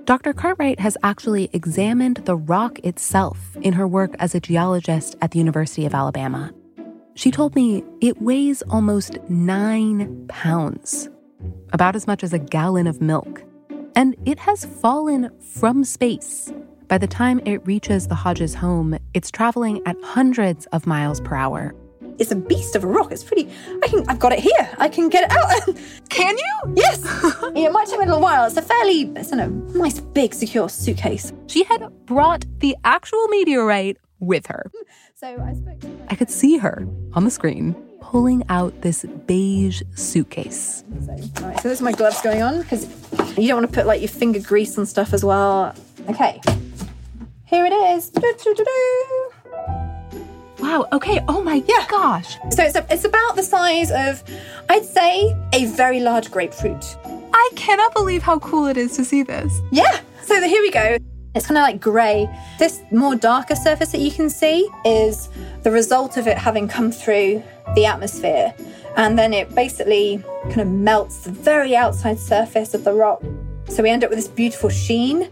Dr. 0.05 0.33
Cartwright 0.33 0.81
has 0.81 0.99
actually 1.03 1.49
examined 1.53 2.17
the 2.25 2.37
rock 2.37 2.79
itself 2.81 3.57
in 3.63 3.73
her 3.75 3.87
work 3.87 4.15
as 4.19 4.35
a 4.35 4.41
geologist 4.41 5.17
at 5.23 5.31
the 5.31 5.39
University 5.39 5.87
of 5.87 5.95
Alabama. 5.95 6.53
She 7.15 7.31
told 7.31 7.55
me 7.55 7.85
it 8.01 8.21
weighs 8.21 8.63
almost 8.63 9.19
nine 9.29 10.27
pounds, 10.29 11.09
about 11.73 11.95
as 11.95 12.07
much 12.07 12.25
as 12.25 12.33
a 12.33 12.39
gallon 12.39 12.87
of 12.87 13.01
milk. 13.01 13.45
And 13.95 14.17
it 14.25 14.39
has 14.41 14.65
fallen 14.65 15.31
from 15.41 15.85
space. 15.85 16.53
By 16.93 16.99
the 16.99 17.07
time 17.07 17.41
it 17.47 17.67
reaches 17.67 18.07
the 18.07 18.15
Hodges 18.15 18.55
home, 18.55 18.99
it's 19.15 19.31
traveling 19.31 19.81
at 19.87 19.97
hundreds 20.05 20.67
of 20.75 20.87
miles 20.87 21.23
per 21.23 21.35
hour. 21.35 21.75
It's 22.19 22.31
a 22.31 22.37
beast 22.37 22.77
of 22.77 22.85
a 22.85 22.87
rock. 22.87 23.11
It's 23.11 23.25
pretty. 23.25 23.49
I 23.83 23.89
can. 23.89 24.05
I've 24.11 24.19
got 24.19 24.33
it 24.33 24.41
here. 24.41 24.69
I 24.77 24.91
can 24.91 25.09
get 25.09 25.25
it 25.25 25.31
out. 25.35 25.75
Can 26.11 26.37
you? 26.37 26.75
yes. 26.77 27.01
yeah, 27.55 27.69
it 27.69 27.73
might 27.73 27.89
take 27.89 27.99
me 27.99 28.05
a 28.05 28.09
little 28.09 28.21
while. 28.21 28.45
It's 28.45 28.59
a 28.59 28.61
fairly, 28.61 29.11
it's 29.17 29.33
in 29.33 29.41
a 29.41 29.49
nice, 29.49 30.01
big, 30.01 30.35
secure 30.35 30.69
suitcase. 30.69 31.33
She 31.47 31.65
had 31.65 31.83
brought 32.05 32.45
the 32.59 32.77
actual 32.85 33.27
meteorite 33.29 33.97
with 34.21 34.49
her. 34.49 34.71
So 35.15 35.29
I 35.29 35.55
spoke. 35.55 35.81
To 35.81 35.89
I 36.11 36.15
could 36.15 36.31
see 36.31 36.59
her 36.59 36.87
on 37.15 37.25
the 37.25 37.31
screen 37.31 37.73
pulling 38.03 38.43
out 38.51 38.83
this 38.83 39.07
beige 39.25 39.81
suitcase. 39.95 40.85
So, 41.07 41.13
all 41.13 41.49
right, 41.49 41.59
so 41.59 41.69
there's 41.69 41.81
my 41.81 41.93
gloves 41.93 42.21
going 42.21 42.43
on 42.43 42.61
because 42.61 42.85
you 43.39 43.49
don't 43.49 43.63
want 43.63 43.71
to 43.71 43.75
put 43.75 43.87
like 43.87 44.03
your 44.03 44.11
finger 44.11 44.41
grease 44.41 44.77
and 44.77 44.87
stuff 44.87 45.15
as 45.15 45.25
well. 45.25 45.75
Okay, 46.11 46.39
here 47.53 47.67
it 47.67 47.73
is. 47.73 48.11
Wow, 50.59 50.87
okay, 50.93 51.21
oh 51.29 51.43
my 51.43 51.63
Yeah. 51.69 51.87
gosh. 51.91 52.37
So 52.51 52.63
it's 52.63 52.77
a, 52.77 52.87
it's 52.89 53.05
about 53.05 53.37
the 53.37 53.43
size 53.43 53.91
of, 53.91 54.23
I'd 54.71 54.87
say, 54.87 55.37
a 55.53 55.67
very 55.67 56.01
large 56.01 56.31
grapefruit. 56.31 56.97
I 57.35 57.51
cannot 57.55 57.93
believe 57.95 58.23
how 58.23 58.39
cool 58.39 58.67
it 58.67 58.79
is 58.79 58.97
to 58.97 59.05
see 59.05 59.23
this. 59.23 59.61
Yeah. 59.71 60.01
So 60.23 60.41
the, 60.41 60.47
here 60.47 60.63
we 60.63 60.71
go. 60.71 60.97
It's 61.35 61.47
kind 61.47 61.59
of 61.59 61.63
like 61.63 61.79
grey. 61.81 62.27
This 62.59 62.81
more 62.91 63.17
darker 63.17 63.55
surface 63.55 63.93
that 63.93 64.01
you 64.01 64.11
can 64.11 64.31
see 64.31 64.69
is 64.87 65.29
the 65.63 65.71
result 65.71 66.17
of 66.17 66.27
it 66.27 66.39
having 66.39 66.69
come 66.69 66.91
through 66.91 67.43
the 67.75 67.85
atmosphere. 67.85 68.55
And 68.97 69.19
then 69.19 69.35
it 69.35 69.55
basically 69.55 70.23
kind 70.45 70.61
of 70.61 70.69
melts 70.69 71.25
the 71.25 71.33
very 71.33 71.77
outside 71.77 72.19
surface 72.19 72.73
of 72.73 72.85
the 72.85 72.93
rock. 72.95 73.23
So 73.69 73.83
we 73.83 73.91
end 73.91 74.05
up 74.05 74.11
with 74.11 74.19
this 74.19 74.29
beautiful 74.29 74.69
sheen. 74.69 75.31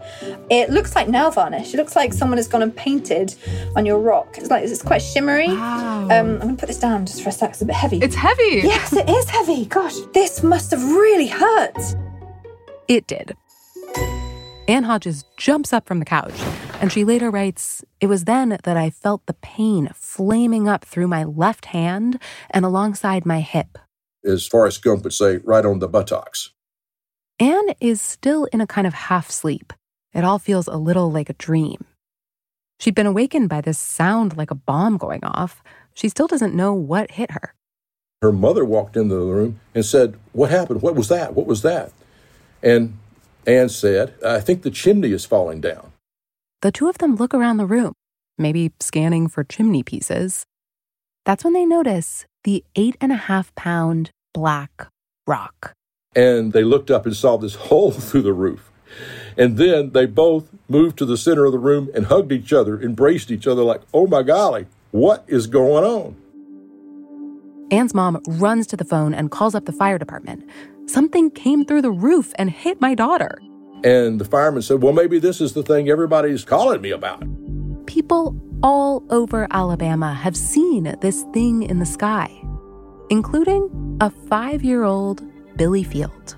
It 0.49 0.69
looks 0.69 0.95
like 0.95 1.07
nail 1.07 1.29
varnish. 1.31 1.73
It 1.73 1.77
looks 1.77 1.95
like 1.95 2.11
someone 2.13 2.37
has 2.37 2.47
gone 2.47 2.61
and 2.63 2.75
painted 2.75 3.35
on 3.75 3.85
your 3.85 3.99
rock. 3.99 4.37
It's 4.37 4.49
like 4.49 4.63
it's 4.63 4.81
quite 4.81 5.01
shimmery. 5.01 5.49
Wow. 5.49 6.03
Um, 6.05 6.09
I'm 6.09 6.39
gonna 6.39 6.55
put 6.55 6.67
this 6.67 6.79
down 6.79 7.05
just 7.05 7.21
for 7.21 7.29
a 7.29 7.31
sec. 7.31 7.51
It's 7.51 7.61
a 7.61 7.65
bit 7.65 7.75
heavy. 7.75 7.99
It's 7.99 8.15
heavy. 8.15 8.61
yes, 8.63 8.93
it 8.93 9.07
is 9.09 9.29
heavy. 9.29 9.65
Gosh, 9.65 9.95
this 10.13 10.41
must 10.43 10.71
have 10.71 10.83
really 10.83 11.27
hurt. 11.27 11.77
It 12.87 13.07
did. 13.07 13.35
Ann 14.67 14.83
Hodges 14.83 15.25
jumps 15.37 15.73
up 15.73 15.85
from 15.85 15.99
the 15.99 16.05
couch, 16.05 16.33
and 16.79 16.91
she 16.91 17.03
later 17.03 17.29
writes 17.29 17.83
It 17.99 18.07
was 18.07 18.23
then 18.25 18.57
that 18.63 18.77
I 18.77 18.89
felt 18.89 19.25
the 19.25 19.33
pain 19.33 19.89
flaming 19.93 20.67
up 20.67 20.85
through 20.85 21.07
my 21.07 21.23
left 21.25 21.65
hand 21.65 22.19
and 22.49 22.63
alongside 22.65 23.25
my 23.25 23.41
hip. 23.41 23.77
As 24.23 24.47
Forrest 24.47 24.83
Gump 24.83 25.03
would 25.03 25.13
say, 25.13 25.37
right 25.37 25.65
on 25.65 25.79
the 25.79 25.87
buttocks. 25.87 26.51
Ann 27.41 27.73
is 27.79 27.99
still 27.99 28.45
in 28.53 28.61
a 28.61 28.67
kind 28.67 28.85
of 28.85 28.93
half 28.93 29.31
sleep. 29.31 29.73
It 30.13 30.23
all 30.23 30.37
feels 30.37 30.67
a 30.67 30.77
little 30.77 31.11
like 31.11 31.27
a 31.27 31.33
dream. 31.33 31.83
She'd 32.79 32.93
been 32.93 33.07
awakened 33.07 33.49
by 33.49 33.61
this 33.61 33.79
sound 33.79 34.37
like 34.37 34.51
a 34.51 34.55
bomb 34.55 34.97
going 34.97 35.23
off. 35.23 35.63
She 35.95 36.07
still 36.07 36.27
doesn't 36.27 36.53
know 36.53 36.71
what 36.75 37.09
hit 37.09 37.31
her. 37.31 37.55
Her 38.21 38.31
mother 38.31 38.63
walked 38.63 38.95
into 38.95 39.15
the 39.15 39.25
room 39.25 39.59
and 39.73 39.83
said, 39.83 40.19
What 40.33 40.51
happened? 40.51 40.83
What 40.83 40.93
was 40.93 41.07
that? 41.07 41.33
What 41.33 41.47
was 41.47 41.63
that? 41.63 41.91
And 42.61 42.99
Ann 43.47 43.69
said, 43.69 44.13
I 44.23 44.39
think 44.39 44.61
the 44.61 44.69
chimney 44.69 45.11
is 45.11 45.25
falling 45.25 45.61
down. 45.61 45.93
The 46.61 46.71
two 46.71 46.89
of 46.89 46.99
them 46.99 47.15
look 47.15 47.33
around 47.33 47.57
the 47.57 47.65
room, 47.65 47.93
maybe 48.37 48.71
scanning 48.79 49.27
for 49.27 49.43
chimney 49.43 49.81
pieces. 49.81 50.45
That's 51.25 51.43
when 51.43 51.53
they 51.53 51.65
notice 51.65 52.27
the 52.43 52.63
eight 52.75 52.97
and 53.01 53.11
a 53.11 53.15
half 53.15 53.51
pound 53.55 54.11
black 54.31 54.89
rock. 55.25 55.73
And 56.15 56.51
they 56.51 56.63
looked 56.63 56.91
up 56.91 57.05
and 57.05 57.15
saw 57.15 57.37
this 57.37 57.55
hole 57.69 57.91
through 57.91 58.23
the 58.23 58.33
roof. 58.33 58.71
And 59.37 59.57
then 59.57 59.91
they 59.91 60.05
both 60.05 60.49
moved 60.67 60.97
to 60.97 61.05
the 61.05 61.17
center 61.17 61.45
of 61.45 61.53
the 61.53 61.59
room 61.59 61.89
and 61.95 62.07
hugged 62.07 62.31
each 62.31 62.51
other, 62.51 62.81
embraced 62.81 63.31
each 63.31 63.47
other, 63.47 63.63
like, 63.63 63.81
oh 63.93 64.07
my 64.07 64.23
golly, 64.23 64.67
what 64.91 65.23
is 65.27 65.47
going 65.47 65.85
on? 65.85 66.15
Ann's 67.71 67.93
mom 67.93 68.21
runs 68.27 68.67
to 68.67 68.75
the 68.75 68.83
phone 68.83 69.13
and 69.13 69.31
calls 69.31 69.55
up 69.55 69.65
the 69.65 69.71
fire 69.71 69.97
department. 69.97 70.47
Something 70.87 71.31
came 71.31 71.63
through 71.63 71.81
the 71.81 71.91
roof 71.91 72.33
and 72.35 72.49
hit 72.49 72.81
my 72.81 72.93
daughter. 72.93 73.41
And 73.85 74.19
the 74.19 74.25
fireman 74.25 74.61
said, 74.61 74.81
Well, 74.81 74.91
maybe 74.91 75.19
this 75.19 75.39
is 75.39 75.53
the 75.53 75.63
thing 75.63 75.89
everybody's 75.89 76.43
calling 76.43 76.81
me 76.81 76.91
about. 76.91 77.23
People 77.87 78.35
all 78.61 79.03
over 79.09 79.47
Alabama 79.51 80.13
have 80.13 80.35
seen 80.35 80.95
this 80.99 81.23
thing 81.33 81.63
in 81.63 81.79
the 81.79 81.85
sky, 81.85 82.29
including 83.09 83.97
a 84.01 84.09
five 84.09 84.63
year 84.63 84.83
old 84.83 85.23
Billy 85.55 85.83
Field. 85.83 86.35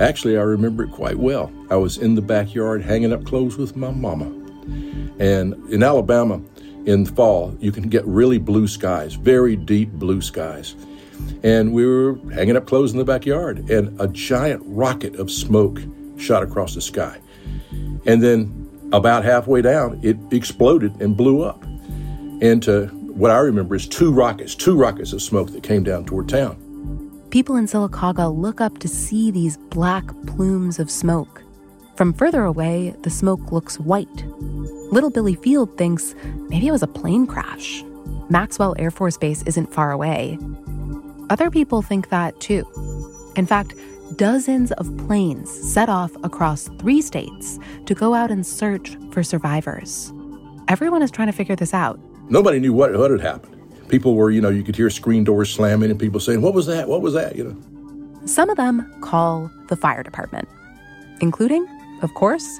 Actually, 0.00 0.36
I 0.36 0.42
remember 0.42 0.84
it 0.84 0.90
quite 0.90 1.18
well. 1.18 1.52
I 1.70 1.76
was 1.76 1.98
in 1.98 2.14
the 2.14 2.22
backyard 2.22 2.82
hanging 2.82 3.12
up 3.12 3.24
clothes 3.24 3.56
with 3.56 3.76
my 3.76 3.90
mama. 3.90 4.26
And 5.18 5.54
in 5.70 5.82
Alabama, 5.82 6.40
in 6.86 7.04
the 7.04 7.12
fall, 7.12 7.56
you 7.60 7.72
can 7.72 7.88
get 7.88 8.04
really 8.06 8.38
blue 8.38 8.66
skies, 8.66 9.14
very 9.14 9.56
deep 9.56 9.90
blue 9.92 10.20
skies. 10.20 10.74
And 11.42 11.72
we 11.72 11.86
were 11.86 12.18
hanging 12.32 12.56
up 12.56 12.66
clothes 12.66 12.92
in 12.92 12.98
the 12.98 13.04
backyard, 13.04 13.70
and 13.70 13.98
a 14.00 14.08
giant 14.08 14.62
rocket 14.66 15.16
of 15.16 15.30
smoke 15.30 15.80
shot 16.16 16.42
across 16.42 16.74
the 16.74 16.80
sky. 16.80 17.18
And 18.06 18.22
then, 18.22 18.58
about 18.92 19.24
halfway 19.24 19.62
down, 19.62 20.00
it 20.02 20.16
exploded 20.32 21.00
and 21.00 21.16
blew 21.16 21.42
up 21.42 21.62
into 22.40 22.86
what 23.14 23.30
I 23.30 23.38
remember 23.38 23.74
is 23.74 23.86
two 23.86 24.12
rockets, 24.12 24.54
two 24.54 24.76
rockets 24.76 25.12
of 25.12 25.22
smoke 25.22 25.52
that 25.52 25.62
came 25.62 25.84
down 25.84 26.04
toward 26.04 26.28
town. 26.28 26.61
People 27.32 27.56
in 27.56 27.64
Sylacauga 27.64 28.30
look 28.30 28.60
up 28.60 28.76
to 28.76 28.86
see 28.86 29.30
these 29.30 29.56
black 29.56 30.04
plumes 30.26 30.78
of 30.78 30.90
smoke. 30.90 31.42
From 31.96 32.12
further 32.12 32.44
away, 32.44 32.94
the 33.04 33.08
smoke 33.08 33.50
looks 33.50 33.80
white. 33.80 34.26
Little 34.92 35.08
Billy 35.08 35.34
Field 35.36 35.78
thinks 35.78 36.14
maybe 36.50 36.68
it 36.68 36.72
was 36.72 36.82
a 36.82 36.86
plane 36.86 37.26
crash. 37.26 37.82
Maxwell 38.28 38.74
Air 38.78 38.90
Force 38.90 39.16
Base 39.16 39.42
isn't 39.44 39.72
far 39.72 39.92
away. 39.92 40.38
Other 41.30 41.50
people 41.50 41.80
think 41.80 42.10
that 42.10 42.38
too. 42.38 42.64
In 43.34 43.46
fact, 43.46 43.72
dozens 44.16 44.70
of 44.72 44.94
planes 45.06 45.48
set 45.50 45.88
off 45.88 46.14
across 46.24 46.68
three 46.78 47.00
states 47.00 47.58
to 47.86 47.94
go 47.94 48.12
out 48.12 48.30
and 48.30 48.46
search 48.46 48.98
for 49.10 49.22
survivors. 49.22 50.12
Everyone 50.68 51.00
is 51.00 51.10
trying 51.10 51.28
to 51.28 51.32
figure 51.32 51.56
this 51.56 51.72
out. 51.72 51.98
Nobody 52.28 52.60
knew 52.60 52.74
what, 52.74 52.94
what 52.94 53.10
had 53.10 53.22
happened. 53.22 53.61
People 53.92 54.14
were, 54.14 54.30
you 54.30 54.40
know, 54.40 54.48
you 54.48 54.62
could 54.62 54.74
hear 54.74 54.88
screen 54.88 55.22
doors 55.22 55.52
slamming 55.52 55.90
and 55.90 56.00
people 56.00 56.18
saying, 56.18 56.40
What 56.40 56.54
was 56.54 56.64
that? 56.64 56.88
What 56.88 57.02
was 57.02 57.12
that? 57.12 57.36
You 57.36 57.44
know. 57.44 58.26
Some 58.26 58.48
of 58.48 58.56
them 58.56 58.90
call 59.02 59.50
the 59.68 59.76
fire 59.76 60.02
department, 60.02 60.48
including, 61.20 61.66
of 62.00 62.14
course, 62.14 62.58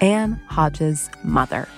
Ann 0.00 0.40
Hodges' 0.48 1.10
mother. 1.22 1.68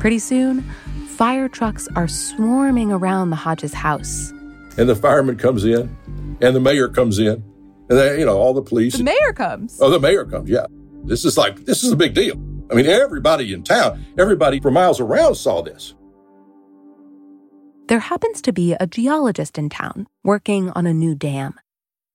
Pretty 0.00 0.18
soon, 0.18 0.62
fire 1.10 1.48
trucks 1.48 1.86
are 1.94 2.08
swarming 2.08 2.90
around 2.90 3.30
the 3.30 3.36
Hodges 3.36 3.72
house. 3.72 4.32
And 4.76 4.88
the 4.88 4.96
fireman 4.96 5.36
comes 5.36 5.64
in, 5.64 5.96
and 6.40 6.56
the 6.56 6.60
mayor 6.60 6.88
comes 6.88 7.20
in, 7.20 7.44
and 7.88 7.98
they, 7.98 8.18
you 8.18 8.26
know, 8.26 8.36
all 8.36 8.52
the 8.52 8.62
police. 8.62 8.96
The 8.96 9.04
mayor 9.04 9.32
comes. 9.32 9.78
oh, 9.80 9.90
the 9.90 10.00
mayor 10.00 10.24
comes, 10.24 10.50
yeah. 10.50 10.66
This 11.04 11.24
is 11.24 11.38
like, 11.38 11.66
this 11.66 11.84
is 11.84 11.92
a 11.92 11.96
big 11.96 12.14
deal. 12.14 12.34
I 12.68 12.74
mean, 12.74 12.86
everybody 12.86 13.52
in 13.52 13.62
town, 13.62 14.04
everybody 14.18 14.58
for 14.58 14.72
miles 14.72 14.98
around 14.98 15.36
saw 15.36 15.62
this. 15.62 15.94
There 17.92 18.00
happens 18.00 18.40
to 18.40 18.54
be 18.54 18.72
a 18.72 18.86
geologist 18.86 19.58
in 19.58 19.68
town 19.68 20.06
working 20.24 20.70
on 20.70 20.86
a 20.86 20.94
new 20.94 21.14
dam. 21.14 21.60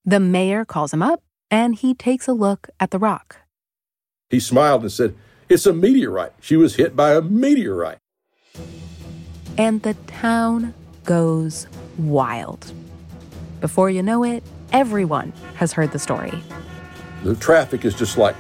The 0.05 0.19
mayor 0.19 0.65
calls 0.65 0.91
him 0.91 1.03
up, 1.03 1.21
and 1.51 1.75
he 1.75 1.93
takes 1.93 2.27
a 2.27 2.33
look 2.33 2.67
at 2.79 2.89
the 2.89 2.97
rock. 2.97 3.41
He 4.31 4.39
smiled 4.39 4.81
and 4.81 4.91
said, 4.91 5.13
It's 5.49 5.67
a 5.67 5.73
meteorite. 5.73 6.33
She 6.41 6.55
was 6.55 6.77
hit 6.77 6.95
by 6.95 7.13
a 7.13 7.21
meteorite. 7.21 7.99
and 9.55 9.83
the 9.83 9.93
town 10.07 10.73
goes 11.03 11.67
wild. 11.99 12.73
Before 13.61 13.91
you 13.91 14.01
know 14.01 14.23
it, 14.23 14.43
everyone 14.71 15.31
has 15.57 15.73
heard 15.73 15.91
the 15.91 15.99
story. 15.99 16.33
The 17.23 17.35
traffic 17.35 17.85
is 17.85 17.93
just 17.93 18.17
like 18.17 18.35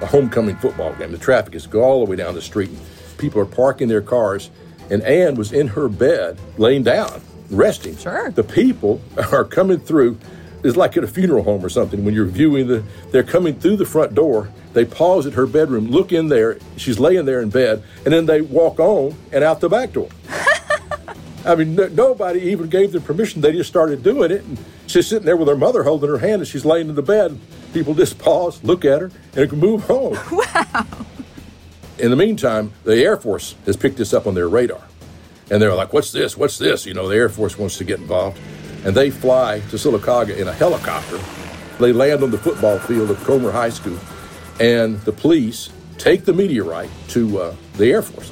a 0.00 0.06
homecoming 0.06 0.54
football 0.58 0.94
game. 0.94 1.10
The 1.10 1.18
traffic 1.18 1.56
is 1.56 1.66
go 1.66 1.82
all 1.82 2.04
the 2.04 2.08
way 2.08 2.14
down 2.14 2.36
the 2.36 2.40
street. 2.40 2.70
People 3.16 3.40
are 3.40 3.46
parking 3.46 3.88
their 3.88 4.00
cars, 4.00 4.52
and 4.90 5.02
Ann 5.02 5.34
was 5.34 5.52
in 5.52 5.68
her 5.68 5.88
bed, 5.88 6.38
laying 6.56 6.82
down, 6.82 7.20
resting. 7.50 7.96
Sure. 7.96 8.30
The 8.30 8.44
people 8.44 9.00
are 9.32 9.44
coming 9.44 9.78
through. 9.78 10.18
It's 10.64 10.76
like 10.76 10.96
at 10.96 11.04
a 11.04 11.08
funeral 11.08 11.44
home 11.44 11.64
or 11.64 11.68
something. 11.68 12.04
When 12.04 12.14
you're 12.14 12.26
viewing 12.26 12.66
the, 12.66 12.82
they're 13.10 13.22
coming 13.22 13.58
through 13.58 13.76
the 13.76 13.86
front 13.86 14.14
door. 14.14 14.50
They 14.72 14.84
pause 14.84 15.26
at 15.26 15.32
her 15.34 15.46
bedroom, 15.46 15.88
look 15.88 16.12
in 16.12 16.28
there. 16.28 16.58
She's 16.76 16.98
laying 17.00 17.24
there 17.24 17.40
in 17.40 17.50
bed, 17.50 17.82
and 18.04 18.12
then 18.12 18.26
they 18.26 18.40
walk 18.42 18.78
on 18.78 19.16
and 19.32 19.42
out 19.42 19.60
the 19.60 19.68
back 19.68 19.92
door. 19.92 20.08
I 21.44 21.54
mean, 21.54 21.76
no, 21.76 21.86
nobody 21.88 22.40
even 22.40 22.68
gave 22.68 22.92
them 22.92 23.02
permission. 23.02 23.40
They 23.40 23.52
just 23.52 23.70
started 23.70 24.02
doing 24.02 24.30
it. 24.30 24.44
And 24.44 24.58
she's 24.86 25.06
sitting 25.06 25.24
there 25.24 25.36
with 25.36 25.48
her 25.48 25.56
mother 25.56 25.82
holding 25.82 26.10
her 26.10 26.18
hand, 26.18 26.42
and 26.42 26.46
she's 26.46 26.64
laying 26.64 26.88
in 26.88 26.94
the 26.94 27.02
bed. 27.02 27.38
People 27.72 27.94
just 27.94 28.18
pause, 28.18 28.62
look 28.62 28.84
at 28.84 29.00
her, 29.00 29.10
and 29.36 29.48
can 29.48 29.58
move 29.58 29.84
home. 29.84 30.18
Wow. 30.30 30.86
In 31.98 32.10
the 32.10 32.16
meantime, 32.16 32.72
the 32.84 33.02
Air 33.02 33.16
Force 33.16 33.56
has 33.66 33.76
picked 33.76 33.96
this 33.96 34.14
up 34.14 34.26
on 34.26 34.34
their 34.34 34.48
radar. 34.48 34.82
And 35.50 35.60
they're 35.60 35.74
like, 35.74 35.92
what's 35.92 36.12
this? 36.12 36.36
What's 36.36 36.58
this? 36.58 36.86
You 36.86 36.94
know, 36.94 37.08
the 37.08 37.16
Air 37.16 37.28
Force 37.28 37.58
wants 37.58 37.78
to 37.78 37.84
get 37.84 37.98
involved. 37.98 38.38
And 38.84 38.94
they 38.94 39.10
fly 39.10 39.60
to 39.70 39.76
Sylacauga 39.76 40.36
in 40.36 40.46
a 40.46 40.52
helicopter. 40.52 41.18
They 41.80 41.92
land 41.92 42.22
on 42.22 42.30
the 42.30 42.38
football 42.38 42.78
field 42.78 43.10
of 43.10 43.22
Comer 43.24 43.50
High 43.50 43.70
School. 43.70 43.98
And 44.60 45.00
the 45.00 45.12
police 45.12 45.70
take 45.96 46.24
the 46.24 46.32
meteorite 46.32 46.90
to 47.08 47.38
uh, 47.38 47.56
the 47.76 47.90
Air 47.90 48.02
Force. 48.02 48.30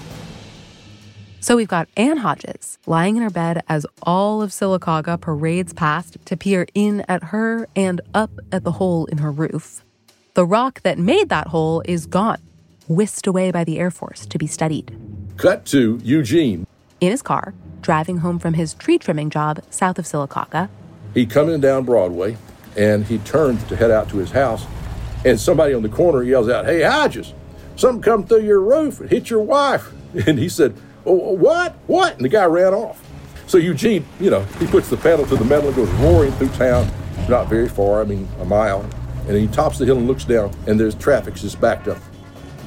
So 1.41 1.57
we've 1.57 1.69
got 1.69 1.89
Ann 1.97 2.19
Hodges 2.19 2.79
lying 2.87 3.17
in 3.17 3.23
her 3.23 3.31
bed 3.31 3.63
as 3.69 3.87
all 4.03 4.43
of 4.43 4.51
Sylacauga 4.51 5.21
parades 5.21 5.73
past 5.73 6.19
to 6.25 6.37
peer 6.37 6.67
in 6.75 7.03
at 7.09 7.23
her 7.25 7.69
and 7.75 8.01
up 8.15 8.31
at 8.53 8.65
the 8.65 8.73
hole 8.73 9.07
in 9.07 9.19
her 9.19 9.31
roof. 9.31 9.85
The 10.35 10.45
rock 10.45 10.83
that 10.83 10.99
made 10.99 11.29
that 11.29 11.47
hole 11.47 11.83
is 11.85 12.07
gone, 12.07 12.43
whisked 12.89 13.27
away 13.27 13.51
by 13.51 13.65
the 13.65 13.79
Air 13.79 13.91
Force 13.91 14.27
to 14.27 14.39
be 14.39 14.47
studied. 14.47 14.97
Cut 15.37 15.65
to 15.67 16.01
Eugene. 16.03 16.67
In 17.01 17.11
his 17.11 17.23
car, 17.23 17.55
driving 17.83 18.19
home 18.19 18.39
from 18.39 18.55
his 18.55 18.75
tree 18.75 18.99
trimming 18.99 19.31
job 19.31 19.63
south 19.71 19.99
of 19.99 20.05
Sylacauga, 20.07 20.69
He 21.15 21.27
coming 21.27 21.61
down 21.61 21.85
Broadway, 21.85 22.37
and 22.77 23.07
he 23.07 23.19
turns 23.19 23.65
to 23.65 23.77
head 23.77 23.91
out 23.91 24.09
to 24.11 24.19
his 24.19 24.33
house, 24.33 24.67
and 25.25 25.41
somebody 25.41 25.73
on 25.73 25.83
the 25.83 25.89
corner 25.89 26.23
yells 26.23 26.49
out, 26.49 26.67
"Hey 26.67 26.83
Hodges, 26.83 27.33
something 27.77 28.03
come 28.03 28.27
through 28.27 28.43
your 28.43 28.61
roof 28.61 29.01
and 29.01 29.11
hit 29.11 29.31
your 29.31 29.43
wife." 29.43 29.93
And 30.27 30.39
he 30.39 30.49
said, 30.49 30.75
"Oh, 31.05 31.33
what? 31.33 31.75
What?" 31.87 32.17
And 32.17 32.25
the 32.25 32.29
guy 32.29 32.45
ran 32.45 32.73
off. 32.75 33.03
So 33.47 33.59
Eugene, 33.59 34.05
you 34.19 34.31
know, 34.31 34.43
he 34.59 34.67
puts 34.67 34.89
the 34.89 34.97
pedal 34.97 35.27
to 35.27 35.37
the 35.37 35.45
metal 35.45 35.69
and 35.69 35.77
goes 35.77 35.91
roaring 36.01 36.33
through 36.33 36.49
town, 36.51 36.91
not 37.29 37.49
very 37.49 37.69
far, 37.69 38.01
I 38.01 38.05
mean 38.05 38.27
a 38.41 38.45
mile, 38.45 38.85
and 39.29 39.37
he 39.37 39.47
tops 39.47 39.79
the 39.79 39.85
hill 39.85 39.99
and 39.99 40.07
looks 40.07 40.25
down, 40.25 40.51
and 40.67 40.81
there's 40.81 40.95
traffic 40.95 41.35
just 41.35 41.61
backed 41.61 41.87
up, 41.89 41.99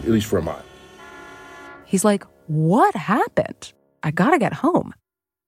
at 0.03 0.09
least 0.09 0.27
for 0.27 0.39
a 0.39 0.41
mile. 0.41 0.63
he's 1.85 2.05
like, 2.05 2.23
What 2.47 2.95
happened? 2.95 3.73
I 4.03 4.11
gotta 4.11 4.39
get 4.39 4.53
home. 4.53 4.93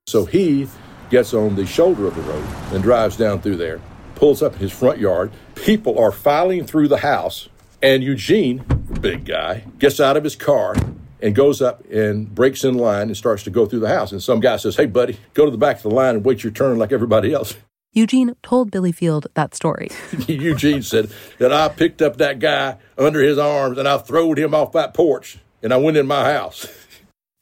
So 0.08 0.25
he 0.25 0.67
gets 1.10 1.34
on 1.34 1.55
the 1.55 1.65
shoulder 1.65 2.08
of 2.08 2.15
the 2.15 2.22
road 2.22 2.46
and 2.74 2.84
drives 2.84 3.17
down 3.17 3.41
through 3.41 3.58
there, 3.58 3.79
pulls 4.15 4.41
up 4.41 4.53
in 4.53 4.60
his 4.60 4.72
front 4.72 5.00
yard. 5.00 5.31
People 5.55 6.00
are 6.00 6.12
filing 6.12 6.65
through 6.65 6.88
the 6.88 6.98
house, 6.98 7.50
and 7.81 8.03
Eugene, 8.03 8.63
big 9.00 9.25
guy, 9.25 9.63
gets 9.79 10.00
out 10.00 10.17
of 10.17 10.24
his 10.24 10.36
car 10.36 10.75
and 11.22 11.36
goes 11.36 11.62
up 11.62 11.86
and 11.91 12.34
breaks 12.34 12.63
in 12.63 12.75
line 12.75 13.08
and 13.08 13.15
starts 13.15 13.43
to 13.43 13.50
go 13.51 13.65
through 13.65 13.79
the 13.79 13.88
house. 13.89 14.12
And 14.12 14.22
some 14.24 14.39
guy 14.39 14.58
says, 14.58 14.75
Hey, 14.75 14.88
buddy, 14.88 15.17
go 15.34 15.46
to 15.46 15.51
the 15.51 15.58
back 15.58 15.77
of 15.77 15.84
the 15.84 15.91
line 15.91 16.15
and 16.15 16.25
wait 16.25 16.43
your 16.43 16.51
turn 16.51 16.77
like 16.77 16.91
everybody 16.91 17.34
else. 17.34 17.55
Eugene 17.94 18.36
told 18.42 18.72
Billy 18.72 18.92
Field 18.92 19.28
that 19.34 19.54
story. 19.54 19.90
Eugene 20.28 20.82
said 20.82 21.12
that 21.40 21.52
I 21.52 21.68
picked 21.70 22.02
up 22.02 22.18
that 22.18 22.40
guy 22.40 22.78
under 22.98 23.22
his 23.22 23.38
arms 23.38 23.78
and 23.78 23.88
I 23.88 23.98
throwed 23.98 24.40
him 24.40 24.54
off 24.54 24.72
that 24.72 24.94
porch 24.94 25.40
and 25.62 25.74
I 25.74 25.78
went 25.78 25.98
in 25.98 26.08
my 26.08 26.32
house. 26.34 26.68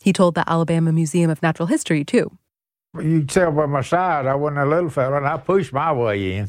He 0.01 0.13
told 0.13 0.36
the 0.36 0.50
Alabama 0.50 0.94
Museum 0.94 1.29
of 1.29 1.44
Natural 1.44 1.68
History, 1.68 2.06
too. 2.06 2.32
You 2.96 3.20
can 3.20 3.27
tell 3.27 3.51
by 3.51 3.65
my 3.65 3.82
size, 3.82 4.25
I 4.25 4.34
wasn't 4.34 4.60
a 4.60 4.65
little 4.65 4.89
fella, 4.89 5.18
and 5.18 5.27
I 5.27 5.36
pushed 5.36 5.74
my 5.74 5.91
way 5.91 6.38
in. 6.38 6.48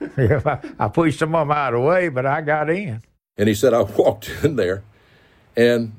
I, 0.18 0.58
I 0.76 0.88
pushed 0.88 1.20
some 1.20 1.32
of 1.36 1.46
them 1.46 1.56
out 1.56 1.74
of 1.74 1.80
the 1.80 1.86
way, 1.86 2.08
but 2.08 2.26
I 2.26 2.40
got 2.40 2.68
in. 2.68 3.02
And 3.36 3.48
he 3.48 3.54
said, 3.54 3.72
I 3.72 3.82
walked 3.82 4.28
in 4.42 4.56
there 4.56 4.82
and 5.56 5.92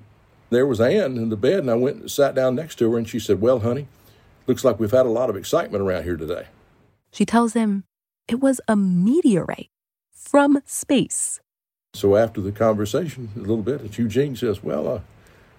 there 0.50 0.68
was 0.68 0.80
Ann 0.80 1.18
in 1.18 1.30
the 1.30 1.38
bed, 1.38 1.60
and 1.60 1.72
I 1.72 1.76
went 1.76 1.98
and 1.98 2.12
sat 2.12 2.36
down 2.36 2.56
next 2.56 2.76
to 2.76 2.92
her, 2.92 2.98
and 2.98 3.08
she 3.08 3.20
said, 3.20 3.42
Well, 3.42 3.60
honey, 3.60 3.88
looks 4.46 4.64
like 4.64 4.80
we've 4.80 4.92
had 4.92 5.06
a 5.06 5.10
lot 5.10 5.30
of 5.30 5.36
excitement 5.36 5.82
around 5.82 6.04
here 6.04 6.16
today. 6.16 6.48
She 7.12 7.26
tells 7.26 7.54
him 7.54 7.84
it 8.28 8.40
was 8.40 8.60
a 8.68 8.76
meteorite 8.76 9.70
from 10.14 10.62
space. 10.66 11.40
So 11.94 12.16
after 12.16 12.42
the 12.42 12.52
conversation, 12.52 13.30
a 13.36 13.40
little 13.40 13.62
bit, 13.64 13.98
Eugene 13.98 14.36
says, 14.36 14.62
Well, 14.64 14.88
uh, 14.88 15.00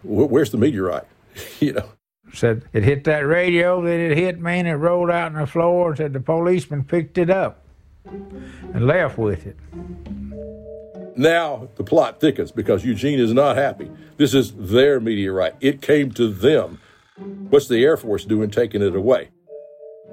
wh- 0.02 0.30
where's 0.30 0.50
the 0.50 0.58
meteorite? 0.58 1.06
you 1.60 1.72
know, 1.72 1.88
Said 2.34 2.64
it 2.74 2.84
hit 2.84 3.04
that 3.04 3.20
radio, 3.26 3.80
then 3.82 3.98
it 4.00 4.16
hit 4.16 4.38
me, 4.38 4.58
and 4.58 4.68
it 4.68 4.76
rolled 4.76 5.10
out 5.10 5.32
on 5.34 5.40
the 5.40 5.46
floor. 5.46 5.96
Said 5.96 6.12
the 6.12 6.20
policeman 6.20 6.84
picked 6.84 7.16
it 7.16 7.30
up 7.30 7.62
and 8.04 8.86
left 8.86 9.16
with 9.16 9.46
it. 9.46 9.56
now 11.16 11.68
the 11.76 11.84
plot 11.84 12.20
thickens 12.20 12.52
because 12.52 12.84
Eugene 12.84 13.18
is 13.18 13.32
not 13.32 13.56
happy. 13.56 13.90
This 14.18 14.34
is 14.34 14.52
their 14.54 15.00
meteorite. 15.00 15.54
It 15.60 15.80
came 15.80 16.12
to 16.12 16.28
them. 16.32 16.80
What's 17.48 17.66
the 17.68 17.82
Air 17.82 17.96
Force 17.96 18.24
doing 18.26 18.50
taking 18.50 18.82
it 18.82 18.94
away? 18.94 19.30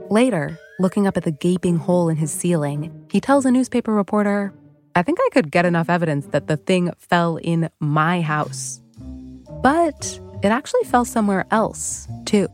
Later, 0.09 0.57
looking 0.79 1.07
up 1.07 1.17
at 1.17 1.23
the 1.23 1.31
gaping 1.31 1.77
hole 1.77 2.09
in 2.09 2.17
his 2.17 2.31
ceiling, 2.31 3.07
he 3.11 3.21
tells 3.21 3.45
a 3.45 3.51
newspaper 3.51 3.93
reporter, 3.93 4.53
I 4.95 5.03
think 5.03 5.19
I 5.21 5.29
could 5.31 5.51
get 5.51 5.65
enough 5.65 5.89
evidence 5.89 6.27
that 6.27 6.47
the 6.47 6.57
thing 6.57 6.91
fell 6.97 7.37
in 7.37 7.69
my 7.79 8.21
house. 8.21 8.81
But 9.61 10.19
it 10.43 10.49
actually 10.49 10.83
fell 10.83 11.05
somewhere 11.05 11.45
else, 11.51 12.07
too. 12.25 12.47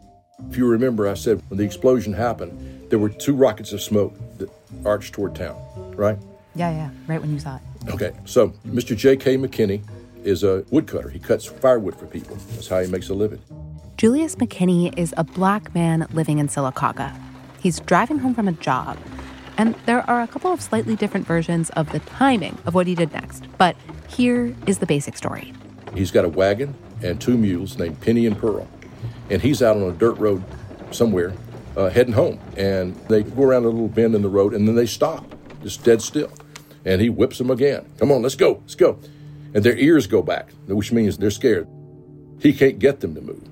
If 0.50 0.58
you 0.58 0.68
remember, 0.68 1.08
I 1.08 1.14
said 1.14 1.42
when 1.50 1.58
the 1.58 1.64
explosion 1.64 2.14
happened, 2.14 2.90
there 2.90 3.00
were 3.00 3.10
two 3.10 3.36
rockets 3.36 3.74
of 3.74 3.82
smoke 3.82 4.16
that 4.38 4.50
arched 4.86 5.14
toward 5.14 5.36
town, 5.36 5.56
right? 5.96 6.18
Yeah, 6.56 6.72
yeah, 6.72 6.90
right 7.08 7.22
when 7.22 7.32
you 7.32 7.40
saw 7.40 7.58
it. 7.58 7.62
Okay, 7.90 8.12
so 8.26 8.50
Mr. 8.68 8.96
J.K. 8.96 9.38
McKinney 9.38 9.82
is 10.24 10.44
a 10.44 10.64
woodcutter. 10.70 11.10
He 11.10 11.20
cuts 11.20 11.46
firewood 11.46 11.96
for 11.96 12.06
people. 12.06 12.36
That's 12.52 12.68
how 12.68 12.82
he 12.82 12.88
makes 12.88 13.10
a 13.10 13.14
living. 13.14 13.42
Julius 13.98 14.36
McKinney 14.36 14.98
is 14.98 15.14
a 15.18 15.24
black 15.24 15.74
man 15.74 16.08
living 16.12 16.40
in 16.40 16.48
Sylacauga. 16.48 17.14
He's 17.62 17.80
driving 17.82 18.18
home 18.18 18.34
from 18.34 18.48
a 18.48 18.54
job. 18.54 18.98
And 19.56 19.76
there 19.86 20.02
are 20.10 20.22
a 20.22 20.28
couple 20.28 20.52
of 20.52 20.62
slightly 20.62 20.96
different 20.96 21.28
versions 21.28 21.70
of 21.72 21.92
the 21.92 22.00
timing 22.00 22.58
of 22.66 22.74
what 22.74 22.88
he 22.88 22.96
did 22.96 23.14
next. 23.14 23.46
But 23.60 23.76
here 24.08 24.56
is 24.66 24.80
the 24.80 24.88
basic 24.88 25.16
story. 25.16 25.54
He's 25.94 26.10
got 26.10 26.26
a 26.26 26.30
wagon 26.30 26.74
and 27.04 27.22
two 27.22 27.38
mules 27.38 27.78
named 27.78 28.02
Penny 28.02 28.26
and 28.26 28.36
Pearl. 28.36 28.68
And 29.30 29.44
he's 29.44 29.62
out 29.62 29.78
on 29.78 29.84
a 29.84 29.92
dirt 29.92 30.18
road 30.18 30.44
somewhere 30.90 31.34
uh, 31.78 31.90
heading 31.90 32.14
home. 32.14 32.40
And 32.58 32.96
they 33.08 33.22
go 33.22 33.44
around 33.44 33.66
a 33.66 33.70
little 33.70 33.88
bend 33.88 34.16
in 34.16 34.24
the 34.24 34.30
road 34.30 34.56
and 34.56 34.68
then 34.68 34.76
they 34.76 34.88
stop, 34.88 35.24
just 35.62 35.84
dead 35.84 36.02
still. 36.02 36.32
And 36.84 37.00
he 37.00 37.10
whips 37.10 37.38
them 37.38 37.52
again. 37.52 37.88
Come 38.00 38.12
on, 38.12 38.24
let's 38.24 38.34
go, 38.34 38.54
let's 38.62 38.74
go. 38.74 38.98
And 39.54 39.64
their 39.64 39.78
ears 39.78 40.08
go 40.08 40.24
back, 40.24 40.52
which 40.66 40.92
means 40.92 41.20
they're 41.20 41.30
scared. 41.30 41.68
He 42.40 42.54
can't 42.54 42.80
get 42.80 43.02
them 43.02 43.14
to 43.14 43.22
move. 43.22 43.48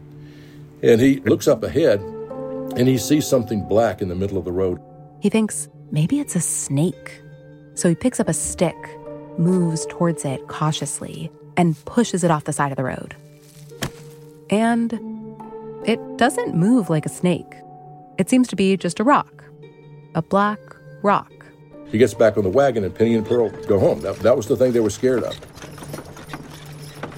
And 0.82 1.00
he 1.00 1.19
looks 1.19 1.48
up 1.48 1.62
ahead 1.62 2.02
and 2.75 2.88
he 2.88 2.97
sees 2.97 3.27
something 3.27 3.67
black 3.67 4.01
in 4.01 4.08
the 4.10 4.15
middle 4.15 4.38
of 4.38 4.45
the 4.45 4.51
road. 4.51 4.79
He 5.19 5.29
thinks 5.29 5.67
maybe 5.91 6.19
it's 6.19 6.36
a 6.36 6.41
snake. 6.41 7.21
So 7.75 7.89
he 7.89 7.95
picks 7.95 8.19
up 8.19 8.27
a 8.27 8.34
stick, 8.34 8.75
moves 9.38 9.86
towards 9.88 10.25
it 10.25 10.47
cautiously, 10.47 11.32
and 11.58 11.75
pushes 11.86 12.23
it 12.23 12.32
off 12.32 12.45
the 12.45 12.53
side 12.53 12.71
of 12.71 12.77
the 12.77 12.84
road. 12.84 13.15
And 14.49 14.93
it 15.86 15.99
doesn't 16.17 16.55
move 16.55 16.89
like 16.89 17.05
a 17.05 17.10
snake. 17.10 17.53
It 18.17 18.29
seems 18.29 18.47
to 18.49 18.55
be 18.55 18.75
just 18.75 18.99
a 18.99 19.03
rock, 19.03 19.43
a 20.15 20.21
black 20.21 20.60
rock. 21.03 21.32
He 21.88 21.97
gets 21.97 22.13
back 22.13 22.38
on 22.38 22.43
the 22.43 22.49
wagon 22.49 22.84
and 22.84 22.93
Penny 22.93 23.15
and 23.15 23.25
Pearl 23.25 23.49
go 23.67 23.79
home. 23.79 24.01
That, 24.01 24.17
that 24.17 24.36
was 24.36 24.47
the 24.47 24.55
thing 24.55 24.73
they 24.73 24.79
were 24.79 24.89
scared 24.89 25.23
of. 25.23 25.39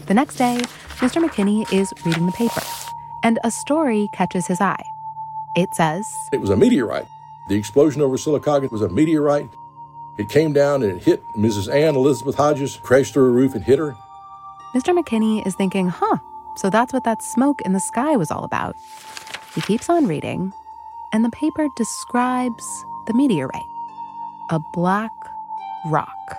The 0.07 0.13
next 0.13 0.35
day, 0.35 0.59
Mr. 0.97 1.23
McKinney 1.23 1.71
is 1.73 1.91
reading 2.05 2.25
the 2.25 2.31
paper, 2.33 2.61
and 3.23 3.39
a 3.43 3.49
story 3.49 4.07
catches 4.13 4.45
his 4.45 4.61
eye. 4.61 4.83
It 5.55 5.73
says, 5.75 6.05
It 6.31 6.39
was 6.39 6.49
a 6.49 6.55
meteorite. 6.55 7.07
The 7.49 7.55
explosion 7.55 8.01
over 8.01 8.17
Sylacauga 8.17 8.71
was 8.71 8.81
a 8.81 8.89
meteorite. 8.89 9.49
It 10.17 10.29
came 10.29 10.53
down 10.53 10.83
and 10.83 10.93
it 10.93 11.03
hit 11.03 11.23
Mrs. 11.37 11.73
Ann 11.73 11.95
Elizabeth 11.95 12.35
Hodges, 12.35 12.77
crashed 12.77 13.13
through 13.13 13.25
a 13.25 13.29
roof 13.29 13.55
and 13.55 13.63
hit 13.63 13.79
her. 13.79 13.95
Mr. 14.73 14.97
McKinney 14.97 15.45
is 15.45 15.55
thinking, 15.55 15.89
huh, 15.89 16.17
so 16.55 16.69
that's 16.69 16.93
what 16.93 17.03
that 17.03 17.21
smoke 17.21 17.61
in 17.61 17.73
the 17.73 17.79
sky 17.79 18.15
was 18.15 18.31
all 18.31 18.43
about. 18.43 18.75
He 19.55 19.61
keeps 19.61 19.89
on 19.89 20.07
reading, 20.07 20.53
and 21.11 21.25
the 21.25 21.29
paper 21.31 21.67
describes 21.75 22.63
the 23.07 23.13
meteorite 23.13 23.61
a 24.49 24.59
black 24.73 25.11
rock. 25.85 26.37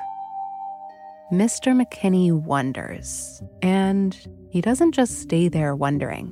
Mr. 1.32 1.74
McKinney 1.74 2.30
wonders, 2.30 3.42
and 3.62 4.18
he 4.50 4.60
doesn't 4.60 4.92
just 4.92 5.20
stay 5.20 5.48
there 5.48 5.74
wondering. 5.74 6.30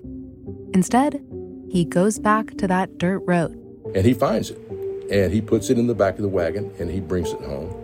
Instead, 0.74 1.22
he 1.70 1.84
goes 1.84 2.18
back 2.18 2.56
to 2.58 2.66
that 2.68 2.98
dirt 2.98 3.20
road. 3.20 3.52
And 3.94 4.04
he 4.04 4.12
finds 4.12 4.50
it. 4.50 4.58
And 5.10 5.32
he 5.32 5.40
puts 5.40 5.70
it 5.70 5.78
in 5.78 5.86
the 5.86 5.94
back 5.94 6.16
of 6.16 6.22
the 6.22 6.28
wagon 6.28 6.72
and 6.78 6.90
he 6.90 7.00
brings 7.00 7.32
it 7.32 7.40
home. 7.40 7.74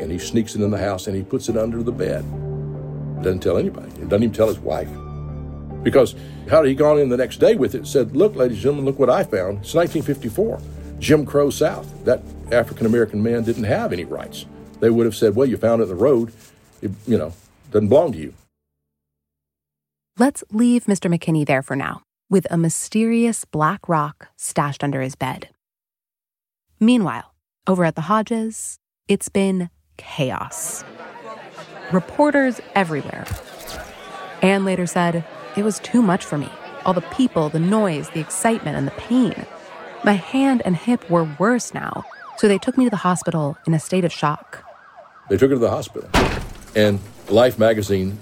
And 0.00 0.10
he 0.10 0.18
sneaks 0.18 0.54
it 0.54 0.62
in 0.62 0.70
the 0.70 0.78
house 0.78 1.06
and 1.06 1.16
he 1.16 1.22
puts 1.22 1.48
it 1.48 1.56
under 1.56 1.82
the 1.82 1.92
bed. 1.92 2.24
Doesn't 3.22 3.40
tell 3.40 3.58
anybody. 3.58 3.90
He 3.92 4.02
doesn't 4.02 4.22
even 4.22 4.32
tell 4.32 4.48
his 4.48 4.58
wife. 4.58 4.88
Because 5.82 6.14
how 6.48 6.58
had 6.58 6.66
he 6.66 6.74
gone 6.74 6.98
in 6.98 7.08
the 7.08 7.16
next 7.16 7.38
day 7.38 7.54
with 7.54 7.74
it 7.74 7.86
said, 7.86 8.16
Look, 8.16 8.36
ladies 8.36 8.58
and 8.58 8.62
gentlemen, 8.62 8.84
look 8.84 8.98
what 8.98 9.10
I 9.10 9.24
found. 9.24 9.58
It's 9.58 9.74
1954. 9.74 10.60
Jim 10.98 11.26
Crow 11.26 11.50
South. 11.50 12.04
That 12.04 12.22
African 12.52 12.86
American 12.86 13.22
man 13.22 13.42
didn't 13.42 13.64
have 13.64 13.92
any 13.92 14.04
rights. 14.04 14.46
They 14.80 14.90
would 14.90 15.06
have 15.06 15.16
said, 15.16 15.34
Well, 15.34 15.48
you 15.48 15.56
found 15.56 15.80
it 15.80 15.84
in 15.84 15.88
the 15.88 15.94
road. 15.96 16.32
It, 16.80 16.90
you 17.06 17.18
know, 17.18 17.32
doesn't 17.70 17.88
belong 17.88 18.12
to 18.12 18.18
you. 18.18 18.34
Let's 20.18 20.44
leave 20.50 20.84
Mr. 20.84 21.12
McKinney 21.12 21.46
there 21.46 21.62
for 21.62 21.74
now, 21.74 22.02
with 22.32 22.46
a 22.50 22.56
mysterious 22.56 23.44
black 23.44 23.86
rock 23.90 24.28
stashed 24.38 24.82
under 24.82 25.02
his 25.02 25.14
bed. 25.14 25.50
Meanwhile, 26.80 27.34
over 27.66 27.84
at 27.84 27.94
the 27.94 28.00
Hodges, 28.00 28.78
it's 29.06 29.28
been 29.28 29.68
chaos. 29.98 30.82
Reporters 31.92 32.58
everywhere. 32.74 33.26
Ann 34.40 34.64
later 34.64 34.86
said, 34.86 35.26
It 35.58 35.62
was 35.62 35.78
too 35.80 36.00
much 36.00 36.24
for 36.24 36.38
me. 36.38 36.48
All 36.86 36.94
the 36.94 37.02
people, 37.02 37.50
the 37.50 37.60
noise, 37.60 38.08
the 38.08 38.20
excitement, 38.20 38.78
and 38.78 38.86
the 38.86 38.92
pain. 38.92 39.44
My 40.02 40.14
hand 40.14 40.62
and 40.64 40.74
hip 40.74 41.10
were 41.10 41.28
worse 41.38 41.74
now, 41.74 42.02
so 42.38 42.48
they 42.48 42.56
took 42.56 42.78
me 42.78 42.84
to 42.84 42.90
the 42.90 42.96
hospital 42.96 43.58
in 43.66 43.74
a 43.74 43.78
state 43.78 44.06
of 44.06 44.12
shock. 44.12 44.64
They 45.28 45.36
took 45.36 45.50
her 45.50 45.56
to 45.56 45.60
the 45.60 45.68
hospital. 45.68 46.08
And 46.74 46.98
Life 47.28 47.58
magazine 47.58 48.16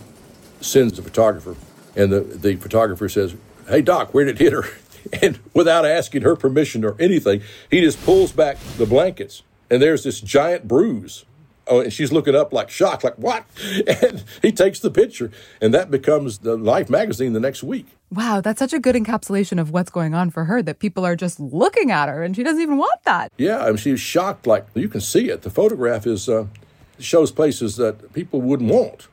sends 0.61 0.99
a 0.99 1.03
photographer, 1.03 1.55
and 1.95 2.13
the, 2.13 2.23
the 2.23 2.57
photographer 2.57 3.09
says, 3.09 3.37
Hey, 3.69 3.83
Doc, 3.83 4.13
where 4.15 4.25
did 4.25 4.41
it 4.41 4.45
hit 4.45 4.53
her? 4.53 4.65
And 5.23 5.39
without 5.55 5.87
asking 5.87 6.23
her 6.23 6.37
permission 6.37 6.85
or 6.85 6.95
anything, 7.01 7.41
he 7.71 7.81
just 7.81 8.05
pulls 8.05 8.33
back 8.33 8.59
the 8.77 8.85
blankets, 8.85 9.43
and 9.71 9.81
there's 9.81 10.05
this 10.05 10.21
giant 10.21 10.69
bruise. 10.69 11.25
Oh, 11.67 11.81
and 11.81 11.91
she's 11.91 12.13
looking 12.13 12.35
up 12.37 12.53
like 12.53 12.69
shocked, 12.69 13.03
like, 13.03 13.15
What? 13.17 13.45
And 14.03 14.23
he 14.43 14.53
takes 14.53 14.79
the 14.79 14.91
picture, 14.91 15.31
and 15.59 15.73
that 15.73 15.91
becomes 15.91 16.39
the 16.39 16.55
Life 16.55 16.91
magazine 16.91 17.33
the 17.33 17.41
next 17.41 17.63
week. 17.63 17.87
Wow, 18.13 18.43
that's 18.43 18.59
such 18.59 18.75
a 18.75 18.79
good 18.79 18.95
encapsulation 18.95 19.59
of 19.59 19.71
what's 19.71 19.91
going 19.91 20.13
on 20.13 20.29
for 20.31 20.45
her 20.45 20.63
that 20.63 20.81
people 20.81 21.07
are 21.07 21.17
just 21.17 21.41
looking 21.41 21.91
at 21.91 22.11
her 22.11 22.23
and 22.23 22.37
she 22.37 22.43
doesn't 22.43 22.61
even 22.61 22.77
want 22.77 23.03
that. 23.05 23.33
Yeah, 23.39 23.65
I 23.65 23.69
mean, 23.69 23.79
she's 23.79 24.01
shocked, 24.01 24.47
like, 24.47 24.67
you 24.75 24.89
can 24.91 25.01
see 25.01 25.31
it. 25.31 25.43
The 25.43 25.51
photograph 25.51 26.07
is. 26.07 26.29
Uh, 26.29 26.47
shows 27.01 27.31
places 27.31 27.77
that 27.77 28.13
people 28.13 28.41
wouldn't 28.41 28.71
want. 28.71 29.09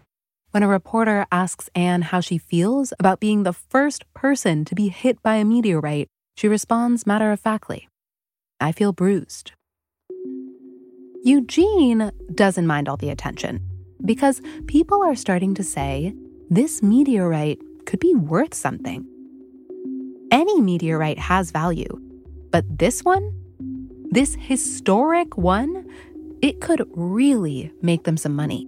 When 0.58 0.64
a 0.64 0.68
reporter 0.68 1.28
asks 1.32 1.70
Ann 1.76 2.02
how 2.02 2.20
she 2.20 2.40
feels 2.40 2.92
about 3.00 3.20
being 3.20 3.44
the 3.44 3.54
first 3.54 4.12
person 4.16 4.66
to 4.66 4.74
be 4.74 4.88
hit 4.88 5.22
by 5.22 5.36
a 5.36 5.46
meteorite, 5.46 6.08
she 6.36 6.48
responds 6.48 7.06
matter 7.06 7.32
of 7.32 7.40
factly 7.40 7.88
I 8.60 8.72
feel 8.72 8.92
bruised. 8.92 9.52
Eugene 11.24 12.12
doesn't 12.34 12.66
mind 12.66 12.90
all 12.90 12.98
the 12.98 13.12
attention 13.12 13.60
because 14.04 14.42
people 14.66 15.04
are 15.04 15.14
starting 15.16 15.54
to 15.54 15.64
say 15.64 16.16
this 16.50 16.82
meteorite 16.82 17.60
could 17.86 18.00
be 18.00 18.16
worth 18.16 18.56
something. 18.56 19.06
Any 20.32 20.60
meteorite 20.60 21.20
has 21.20 21.52
value, 21.52 22.02
but 22.50 22.66
this 22.80 23.04
one, 23.04 23.32
this 24.10 24.34
historic 24.34 25.38
one, 25.38 25.86
it 26.42 26.62
could 26.62 26.84
really 26.96 27.72
make 27.84 28.06
them 28.06 28.18
some 28.18 28.36
money. 28.36 28.68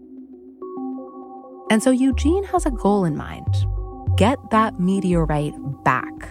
And 1.69 1.84
so 1.84 1.91
Eugene 1.91 2.43
has 2.45 2.65
a 2.65 2.71
goal 2.71 3.05
in 3.05 3.15
mind 3.15 3.65
get 4.17 4.38
that 4.51 4.79
meteorite 4.79 5.53
back. 5.84 6.29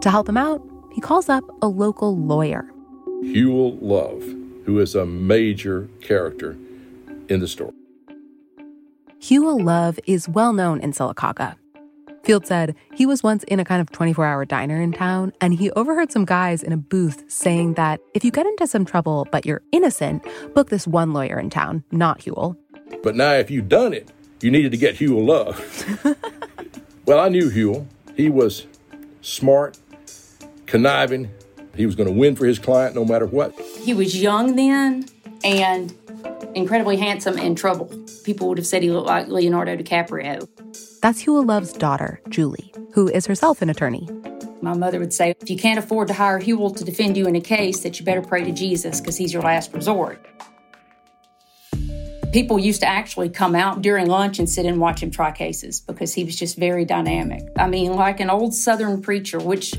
To 0.00 0.10
help 0.10 0.26
him 0.28 0.38
out, 0.38 0.62
he 0.92 1.00
calls 1.00 1.28
up 1.28 1.44
a 1.60 1.68
local 1.68 2.16
lawyer. 2.16 2.70
Huell 3.22 3.76
Love, 3.82 4.22
who 4.64 4.78
is 4.78 4.94
a 4.94 5.04
major 5.04 5.88
character 6.00 6.56
in 7.28 7.40
the 7.40 7.48
story. 7.48 7.72
Huell 9.20 9.62
Love 9.62 9.98
is 10.06 10.28
well 10.28 10.52
known 10.52 10.80
in 10.80 10.92
Sylacauga. 10.92 11.56
Field 12.22 12.46
said 12.46 12.74
he 12.94 13.04
was 13.04 13.22
once 13.22 13.44
in 13.44 13.60
a 13.60 13.64
kind 13.66 13.82
of 13.82 13.90
24 13.90 14.24
hour 14.24 14.44
diner 14.46 14.80
in 14.80 14.92
town 14.92 15.32
and 15.42 15.52
he 15.52 15.70
overheard 15.72 16.10
some 16.10 16.24
guys 16.24 16.62
in 16.62 16.72
a 16.72 16.76
booth 16.76 17.22
saying 17.28 17.74
that 17.74 18.00
if 18.14 18.24
you 18.24 18.30
get 18.30 18.46
into 18.46 18.66
some 18.66 18.86
trouble 18.86 19.26
but 19.30 19.44
you're 19.44 19.60
innocent, 19.72 20.24
book 20.54 20.70
this 20.70 20.86
one 20.86 21.12
lawyer 21.12 21.38
in 21.38 21.50
town, 21.50 21.84
not 21.90 22.20
Huell. 22.20 22.56
But 23.02 23.14
now, 23.14 23.32
if 23.34 23.50
you've 23.50 23.68
done 23.68 23.92
it, 23.92 24.10
you 24.40 24.50
needed 24.50 24.72
to 24.72 24.76
get 24.76 24.96
Huell 24.96 25.24
Love. 25.24 26.16
well, 27.06 27.20
I 27.20 27.28
knew 27.28 27.50
Huell. 27.50 27.86
He 28.16 28.28
was 28.28 28.66
smart, 29.22 29.78
conniving. 30.66 31.30
He 31.74 31.86
was 31.86 31.94
going 31.94 32.08
to 32.08 32.14
win 32.14 32.36
for 32.36 32.46
his 32.46 32.58
client 32.58 32.94
no 32.94 33.04
matter 33.04 33.26
what. 33.26 33.58
He 33.82 33.94
was 33.94 34.20
young 34.20 34.54
then 34.56 35.06
and 35.42 35.94
incredibly 36.54 36.96
handsome 36.96 37.38
and 37.38 37.56
trouble. 37.56 37.86
People 38.24 38.48
would 38.48 38.58
have 38.58 38.66
said 38.66 38.82
he 38.82 38.90
looked 38.90 39.08
like 39.08 39.28
Leonardo 39.28 39.76
DiCaprio. 39.76 40.48
That's 41.00 41.22
Huell 41.24 41.46
Love's 41.46 41.72
daughter, 41.72 42.20
Julie, 42.28 42.72
who 42.92 43.08
is 43.08 43.26
herself 43.26 43.60
an 43.60 43.70
attorney. 43.70 44.08
My 44.62 44.72
mother 44.72 44.98
would 44.98 45.12
say, 45.12 45.34
if 45.38 45.50
you 45.50 45.58
can't 45.58 45.78
afford 45.78 46.08
to 46.08 46.14
hire 46.14 46.40
Huell 46.40 46.74
to 46.76 46.84
defend 46.84 47.16
you 47.16 47.26
in 47.26 47.36
a 47.36 47.40
case, 47.40 47.80
that 47.80 47.98
you 47.98 48.06
better 48.06 48.22
pray 48.22 48.44
to 48.44 48.52
Jesus 48.52 49.00
because 49.00 49.16
he's 49.16 49.32
your 49.32 49.42
last 49.42 49.74
resort. 49.74 50.24
People 52.34 52.58
used 52.58 52.80
to 52.80 52.88
actually 52.88 53.28
come 53.28 53.54
out 53.54 53.80
during 53.80 54.08
lunch 54.08 54.40
and 54.40 54.50
sit 54.50 54.66
and 54.66 54.80
watch 54.80 55.00
him 55.00 55.12
try 55.12 55.30
cases 55.30 55.80
because 55.80 56.12
he 56.12 56.24
was 56.24 56.34
just 56.34 56.56
very 56.56 56.84
dynamic. 56.84 57.44
I 57.56 57.68
mean, 57.68 57.94
like 57.94 58.18
an 58.18 58.28
old 58.28 58.52
Southern 58.52 59.00
preacher, 59.02 59.38
which, 59.38 59.72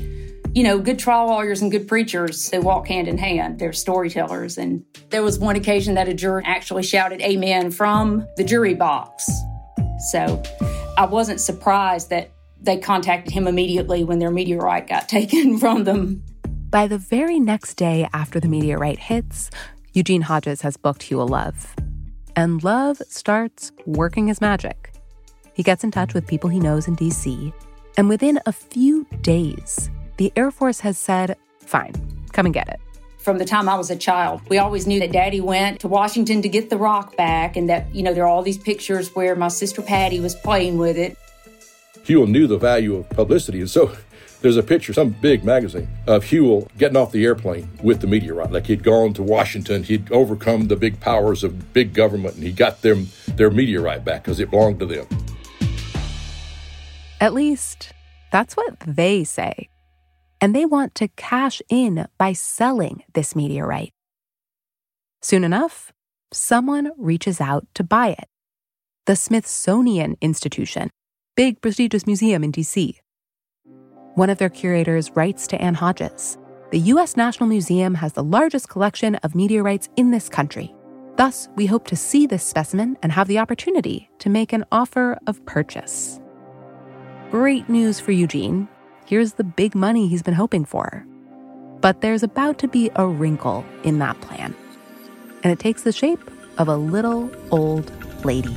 you 0.54 0.62
know, 0.62 0.78
good 0.78 0.98
trial 0.98 1.26
lawyers 1.26 1.60
and 1.60 1.70
good 1.70 1.86
preachers, 1.86 2.48
they 2.48 2.58
walk 2.58 2.88
hand 2.88 3.08
in 3.08 3.18
hand. 3.18 3.58
They're 3.58 3.74
storytellers. 3.74 4.56
And 4.56 4.86
there 5.10 5.22
was 5.22 5.38
one 5.38 5.56
occasion 5.56 5.96
that 5.96 6.08
a 6.08 6.14
juror 6.14 6.42
actually 6.46 6.82
shouted 6.82 7.20
amen 7.20 7.72
from 7.72 8.26
the 8.38 8.42
jury 8.42 8.72
box. 8.72 9.28
So 10.08 10.42
I 10.96 11.04
wasn't 11.04 11.42
surprised 11.42 12.08
that 12.08 12.30
they 12.58 12.78
contacted 12.78 13.34
him 13.34 13.46
immediately 13.46 14.02
when 14.02 14.18
their 14.18 14.30
meteorite 14.30 14.86
got 14.86 15.08
taken 15.10 15.58
from 15.58 15.84
them. 15.84 16.24
By 16.70 16.88
the 16.88 16.96
very 16.96 17.38
next 17.38 17.74
day 17.74 18.08
after 18.14 18.40
the 18.40 18.48
meteorite 18.48 18.98
hits, 18.98 19.50
Eugene 19.92 20.22
Hodges 20.22 20.62
has 20.62 20.78
booked 20.78 21.02
Huell 21.02 21.28
Love. 21.28 21.76
And 22.36 22.62
Love 22.62 23.00
starts 23.08 23.72
working 23.86 24.28
his 24.28 24.40
magic. 24.40 24.92
He 25.54 25.62
gets 25.62 25.82
in 25.82 25.90
touch 25.90 26.12
with 26.12 26.26
people 26.26 26.50
he 26.50 26.60
knows 26.60 26.86
in 26.86 26.94
DC, 26.94 27.52
and 27.96 28.08
within 28.08 28.38
a 28.44 28.52
few 28.52 29.06
days, 29.22 29.90
the 30.18 30.30
Air 30.36 30.50
Force 30.50 30.80
has 30.80 30.98
said, 30.98 31.36
fine, 31.58 31.94
come 32.32 32.44
and 32.44 32.54
get 32.54 32.68
it 32.68 32.78
from 33.26 33.38
the 33.38 33.44
time 33.44 33.68
I 33.68 33.74
was 33.74 33.90
a 33.90 33.96
child. 33.96 34.40
We 34.48 34.58
always 34.58 34.86
knew 34.86 35.00
that 35.00 35.10
daddy 35.10 35.40
went 35.40 35.80
to 35.80 35.88
Washington 35.88 36.42
to 36.42 36.48
get 36.48 36.70
the 36.70 36.76
rock 36.76 37.16
back, 37.16 37.56
and 37.56 37.68
that, 37.68 37.92
you 37.92 38.04
know, 38.04 38.14
there 38.14 38.22
are 38.22 38.28
all 38.28 38.42
these 38.42 38.56
pictures 38.56 39.16
where 39.16 39.34
my 39.34 39.48
sister 39.48 39.82
Patty 39.82 40.20
was 40.20 40.36
playing 40.36 40.78
with 40.78 40.96
it. 40.96 41.16
Huell 42.06 42.28
knew 42.28 42.46
the 42.46 42.58
value 42.58 42.96
of 42.96 43.08
publicity, 43.10 43.60
and 43.60 43.70
so 43.70 43.96
there's 44.40 44.56
a 44.56 44.62
picture, 44.62 44.92
some 44.92 45.10
big 45.10 45.44
magazine, 45.44 45.88
of 46.06 46.24
Huell 46.24 46.68
getting 46.78 46.96
off 46.96 47.12
the 47.12 47.24
airplane 47.24 47.68
with 47.82 48.00
the 48.00 48.06
meteorite. 48.06 48.52
Like 48.52 48.66
he'd 48.66 48.82
gone 48.82 49.12
to 49.14 49.22
Washington, 49.22 49.82
he'd 49.82 50.10
overcome 50.12 50.68
the 50.68 50.76
big 50.76 51.00
powers 51.00 51.44
of 51.44 51.72
big 51.72 51.94
government, 51.94 52.36
and 52.36 52.44
he 52.44 52.52
got 52.52 52.82
them 52.82 53.08
their 53.36 53.50
meteorite 53.50 54.04
back 54.04 54.24
because 54.24 54.40
it 54.40 54.50
belonged 54.50 54.80
to 54.80 54.86
them. 54.86 55.06
At 57.20 57.32
least, 57.34 57.92
that's 58.30 58.56
what 58.56 58.78
they 58.80 59.24
say 59.24 59.68
and 60.40 60.54
they 60.54 60.64
want 60.64 60.94
to 60.96 61.08
cash 61.08 61.62
in 61.68 62.06
by 62.18 62.32
selling 62.32 63.02
this 63.14 63.34
meteorite. 63.34 63.92
Soon 65.22 65.44
enough, 65.44 65.92
someone 66.32 66.92
reaches 66.96 67.40
out 67.40 67.66
to 67.74 67.82
buy 67.82 68.08
it. 68.08 68.28
The 69.06 69.16
Smithsonian 69.16 70.16
Institution, 70.20 70.90
big 71.36 71.60
prestigious 71.60 72.06
museum 72.06 72.42
in 72.42 72.50
DC. 72.50 72.98
One 74.14 74.30
of 74.30 74.38
their 74.38 74.48
curators 74.48 75.10
writes 75.12 75.46
to 75.48 75.60
Ann 75.60 75.74
Hodges 75.74 76.38
The 76.72 76.80
U.S. 76.80 77.16
National 77.16 77.48
Museum 77.48 77.94
has 77.94 78.14
the 78.14 78.24
largest 78.24 78.68
collection 78.68 79.14
of 79.16 79.34
meteorites 79.34 79.88
in 79.96 80.10
this 80.10 80.28
country. 80.28 80.74
Thus, 81.16 81.48
we 81.54 81.66
hope 81.66 81.86
to 81.88 81.96
see 81.96 82.26
this 82.26 82.42
specimen 82.42 82.96
and 83.02 83.12
have 83.12 83.28
the 83.28 83.38
opportunity 83.38 84.10
to 84.18 84.28
make 84.28 84.52
an 84.52 84.64
offer 84.72 85.18
of 85.26 85.44
purchase. 85.46 86.20
Great 87.30 87.68
news 87.68 88.00
for 88.00 88.12
Eugene, 88.12 88.68
Here's 89.06 89.34
the 89.34 89.44
big 89.44 89.76
money 89.76 90.08
he's 90.08 90.24
been 90.24 90.34
hoping 90.34 90.64
for. 90.64 91.06
But 91.80 92.00
there's 92.00 92.24
about 92.24 92.58
to 92.58 92.66
be 92.66 92.90
a 92.96 93.06
wrinkle 93.06 93.64
in 93.84 94.00
that 94.00 94.20
plan. 94.20 94.52
And 95.44 95.52
it 95.52 95.60
takes 95.60 95.82
the 95.82 95.92
shape 95.92 96.18
of 96.58 96.66
a 96.66 96.76
little 96.76 97.30
old 97.52 97.92
lady. 98.24 98.56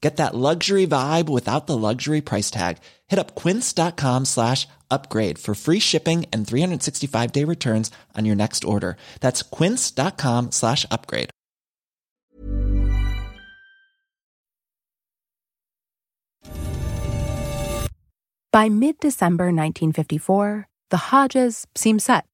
Get 0.00 0.16
that 0.16 0.34
luxury 0.34 0.86
vibe 0.86 1.28
without 1.28 1.66
the 1.66 1.76
luxury 1.76 2.22
price 2.22 2.50
tag. 2.50 2.78
Hit 3.06 3.18
up 3.18 3.34
quince.com 3.34 4.24
slash 4.24 4.66
upgrade 4.90 5.38
for 5.38 5.54
free 5.54 5.78
shipping 5.78 6.24
and 6.32 6.46
365 6.46 7.32
day 7.32 7.44
returns 7.44 7.90
on 8.16 8.24
your 8.24 8.36
next 8.36 8.64
order. 8.64 8.96
That's 9.20 9.42
quince.com 9.42 10.52
slash 10.52 10.86
upgrade. 10.90 11.30
By 18.52 18.68
mid 18.68 18.98
December 18.98 19.44
1954, 19.52 20.66
the 20.90 20.96
Hodges 20.96 21.68
seem 21.76 22.00
set. 22.00 22.24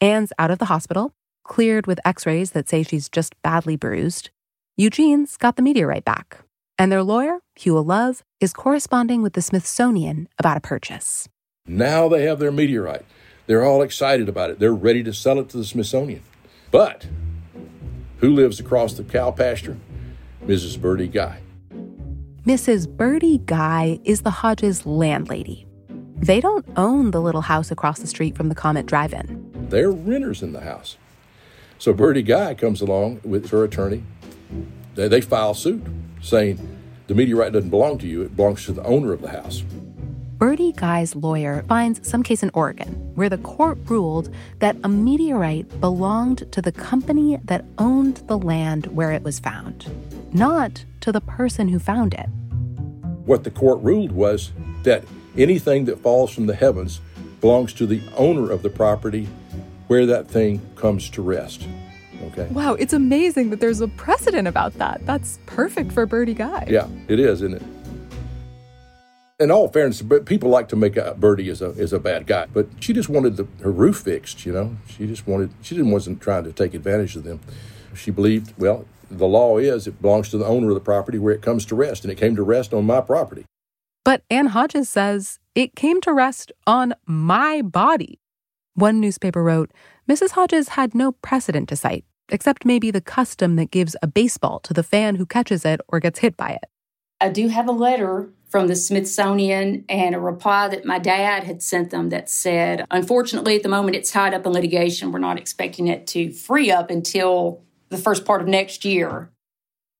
Ann's 0.00 0.32
out 0.40 0.50
of 0.50 0.58
the 0.58 0.64
hospital, 0.64 1.12
cleared 1.44 1.86
with 1.86 2.00
x 2.04 2.26
rays 2.26 2.50
that 2.50 2.68
say 2.68 2.82
she's 2.82 3.08
just 3.08 3.40
badly 3.42 3.76
bruised. 3.76 4.30
Eugene's 4.76 5.36
got 5.36 5.54
the 5.54 5.62
meteorite 5.62 6.04
back, 6.04 6.38
and 6.78 6.92
their 6.92 7.02
lawyer, 7.02 7.40
Huell 7.58 7.86
Love, 7.86 8.22
is 8.40 8.52
corresponding 8.52 9.22
with 9.22 9.32
the 9.32 9.42
Smithsonian 9.42 10.28
about 10.38 10.56
a 10.56 10.60
purchase. 10.60 11.28
Now 11.66 12.08
they 12.08 12.24
have 12.24 12.38
their 12.38 12.52
meteorite. 12.52 13.04
They're 13.46 13.64
all 13.64 13.82
excited 13.82 14.28
about 14.28 14.50
it. 14.50 14.58
They're 14.58 14.74
ready 14.74 15.02
to 15.04 15.12
sell 15.12 15.38
it 15.38 15.48
to 15.50 15.56
the 15.56 15.64
Smithsonian. 15.64 16.22
But 16.70 17.06
who 18.18 18.30
lives 18.34 18.60
across 18.60 18.94
the 18.94 19.04
cow 19.04 19.30
pasture? 19.30 19.76
Mrs. 20.44 20.80
Birdie 20.80 21.08
Guy. 21.08 21.40
Mrs. 22.44 22.88
Birdie 22.88 23.38
Guy 23.38 23.98
is 24.04 24.22
the 24.22 24.30
Hodges' 24.30 24.86
landlady. 24.86 25.66
They 26.16 26.40
don't 26.40 26.66
own 26.76 27.10
the 27.10 27.20
little 27.20 27.42
house 27.42 27.70
across 27.70 27.98
the 27.98 28.06
street 28.06 28.36
from 28.36 28.48
the 28.48 28.54
Comet 28.54 28.86
Drive 28.86 29.12
In. 29.12 29.50
They're 29.68 29.90
renters 29.90 30.42
in 30.42 30.52
the 30.52 30.60
house. 30.60 30.96
So 31.78 31.92
Birdie 31.92 32.22
Guy 32.22 32.54
comes 32.54 32.80
along 32.80 33.20
with 33.24 33.50
her 33.50 33.64
attorney. 33.64 34.02
They, 34.96 35.08
they 35.08 35.20
file 35.20 35.54
suit 35.54 35.82
saying 36.20 36.58
the 37.06 37.14
meteorite 37.14 37.52
doesn't 37.52 37.70
belong 37.70 37.98
to 37.98 38.06
you, 38.06 38.22
it 38.22 38.34
belongs 38.34 38.64
to 38.64 38.72
the 38.72 38.82
owner 38.82 39.12
of 39.12 39.22
the 39.22 39.28
house. 39.28 39.62
Birdie 40.38 40.72
Guy's 40.72 41.16
lawyer 41.16 41.64
finds 41.66 42.06
some 42.06 42.22
case 42.22 42.42
in 42.42 42.50
Oregon 42.52 42.92
where 43.14 43.30
the 43.30 43.38
court 43.38 43.78
ruled 43.86 44.34
that 44.58 44.76
a 44.84 44.88
meteorite 44.88 45.80
belonged 45.80 46.50
to 46.52 46.60
the 46.60 46.72
company 46.72 47.38
that 47.44 47.64
owned 47.78 48.16
the 48.26 48.36
land 48.36 48.86
where 48.88 49.12
it 49.12 49.22
was 49.22 49.38
found, 49.38 49.86
not 50.34 50.84
to 51.00 51.12
the 51.12 51.22
person 51.22 51.68
who 51.68 51.78
found 51.78 52.12
it. 52.12 52.26
What 53.24 53.44
the 53.44 53.50
court 53.50 53.80
ruled 53.82 54.12
was 54.12 54.52
that 54.82 55.04
anything 55.38 55.86
that 55.86 56.00
falls 56.00 56.32
from 56.32 56.46
the 56.46 56.54
heavens 56.54 57.00
belongs 57.40 57.72
to 57.74 57.86
the 57.86 58.02
owner 58.16 58.50
of 58.50 58.62
the 58.62 58.70
property 58.70 59.28
where 59.86 60.04
that 60.04 60.28
thing 60.28 60.60
comes 60.74 61.08
to 61.10 61.22
rest. 61.22 61.66
Okay. 62.22 62.46
Wow, 62.50 62.74
it's 62.74 62.92
amazing 62.92 63.50
that 63.50 63.60
there's 63.60 63.80
a 63.80 63.88
precedent 63.88 64.48
about 64.48 64.74
that. 64.74 65.04
That's 65.06 65.38
perfect 65.46 65.92
for 65.92 66.06
Birdie 66.06 66.34
Guy. 66.34 66.66
Yeah, 66.68 66.88
it 67.08 67.20
is, 67.20 67.42
isn't 67.42 67.54
it? 67.54 67.62
In 69.38 69.50
all 69.50 69.68
fairness, 69.68 70.00
but 70.00 70.24
people 70.24 70.48
like 70.48 70.68
to 70.68 70.76
make 70.76 70.96
out 70.96 71.20
Birdie 71.20 71.50
as 71.50 71.60
a 71.60 71.74
as 71.78 71.92
a 71.92 71.98
bad 71.98 72.26
guy, 72.26 72.46
but 72.46 72.68
she 72.80 72.94
just 72.94 73.10
wanted 73.10 73.36
the, 73.36 73.46
her 73.62 73.70
roof 73.70 73.98
fixed. 73.98 74.46
You 74.46 74.52
know, 74.52 74.76
she 74.88 75.06
just 75.06 75.26
wanted 75.26 75.50
she 75.60 75.74
didn't 75.74 75.90
wasn't 75.90 76.22
trying 76.22 76.44
to 76.44 76.52
take 76.52 76.72
advantage 76.72 77.16
of 77.16 77.24
them. 77.24 77.40
She 77.94 78.10
believed, 78.10 78.54
well, 78.56 78.86
the 79.10 79.26
law 79.26 79.58
is 79.58 79.86
it 79.86 80.00
belongs 80.00 80.30
to 80.30 80.38
the 80.38 80.46
owner 80.46 80.68
of 80.68 80.74
the 80.74 80.80
property 80.80 81.18
where 81.18 81.34
it 81.34 81.42
comes 81.42 81.66
to 81.66 81.74
rest, 81.74 82.02
and 82.02 82.10
it 82.10 82.16
came 82.16 82.34
to 82.36 82.42
rest 82.42 82.72
on 82.72 82.86
my 82.86 83.02
property. 83.02 83.44
But 84.04 84.22
Ann 84.30 84.46
Hodges 84.46 84.88
says 84.88 85.38
it 85.54 85.74
came 85.74 86.00
to 86.02 86.12
rest 86.12 86.52
on 86.66 86.94
my 87.06 87.60
body. 87.60 88.20
One 88.76 89.00
newspaper 89.00 89.42
wrote 89.42 89.72
Mrs. 90.06 90.32
Hodges 90.32 90.68
had 90.68 90.94
no 90.94 91.12
precedent 91.12 91.70
to 91.70 91.76
cite, 91.76 92.04
except 92.28 92.66
maybe 92.66 92.90
the 92.90 93.00
custom 93.00 93.56
that 93.56 93.70
gives 93.70 93.96
a 94.02 94.06
baseball 94.06 94.60
to 94.60 94.74
the 94.74 94.82
fan 94.82 95.16
who 95.16 95.24
catches 95.24 95.64
it 95.64 95.80
or 95.88 95.98
gets 95.98 96.18
hit 96.18 96.36
by 96.36 96.50
it. 96.50 96.68
I 97.18 97.30
do 97.30 97.48
have 97.48 97.68
a 97.68 97.72
letter 97.72 98.28
from 98.50 98.68
the 98.68 98.76
Smithsonian 98.76 99.86
and 99.88 100.14
a 100.14 100.20
reply 100.20 100.68
that 100.68 100.84
my 100.84 100.98
dad 100.98 101.44
had 101.44 101.62
sent 101.62 101.88
them 101.88 102.10
that 102.10 102.28
said, 102.28 102.84
unfortunately, 102.90 103.56
at 103.56 103.62
the 103.62 103.70
moment 103.70 103.96
it's 103.96 104.12
tied 104.12 104.34
up 104.34 104.44
in 104.44 104.52
litigation. 104.52 105.10
We're 105.10 105.20
not 105.20 105.38
expecting 105.38 105.86
it 105.86 106.06
to 106.08 106.30
free 106.30 106.70
up 106.70 106.90
until 106.90 107.62
the 107.88 107.96
first 107.96 108.26
part 108.26 108.42
of 108.42 108.48
next 108.48 108.84
year. 108.84 109.30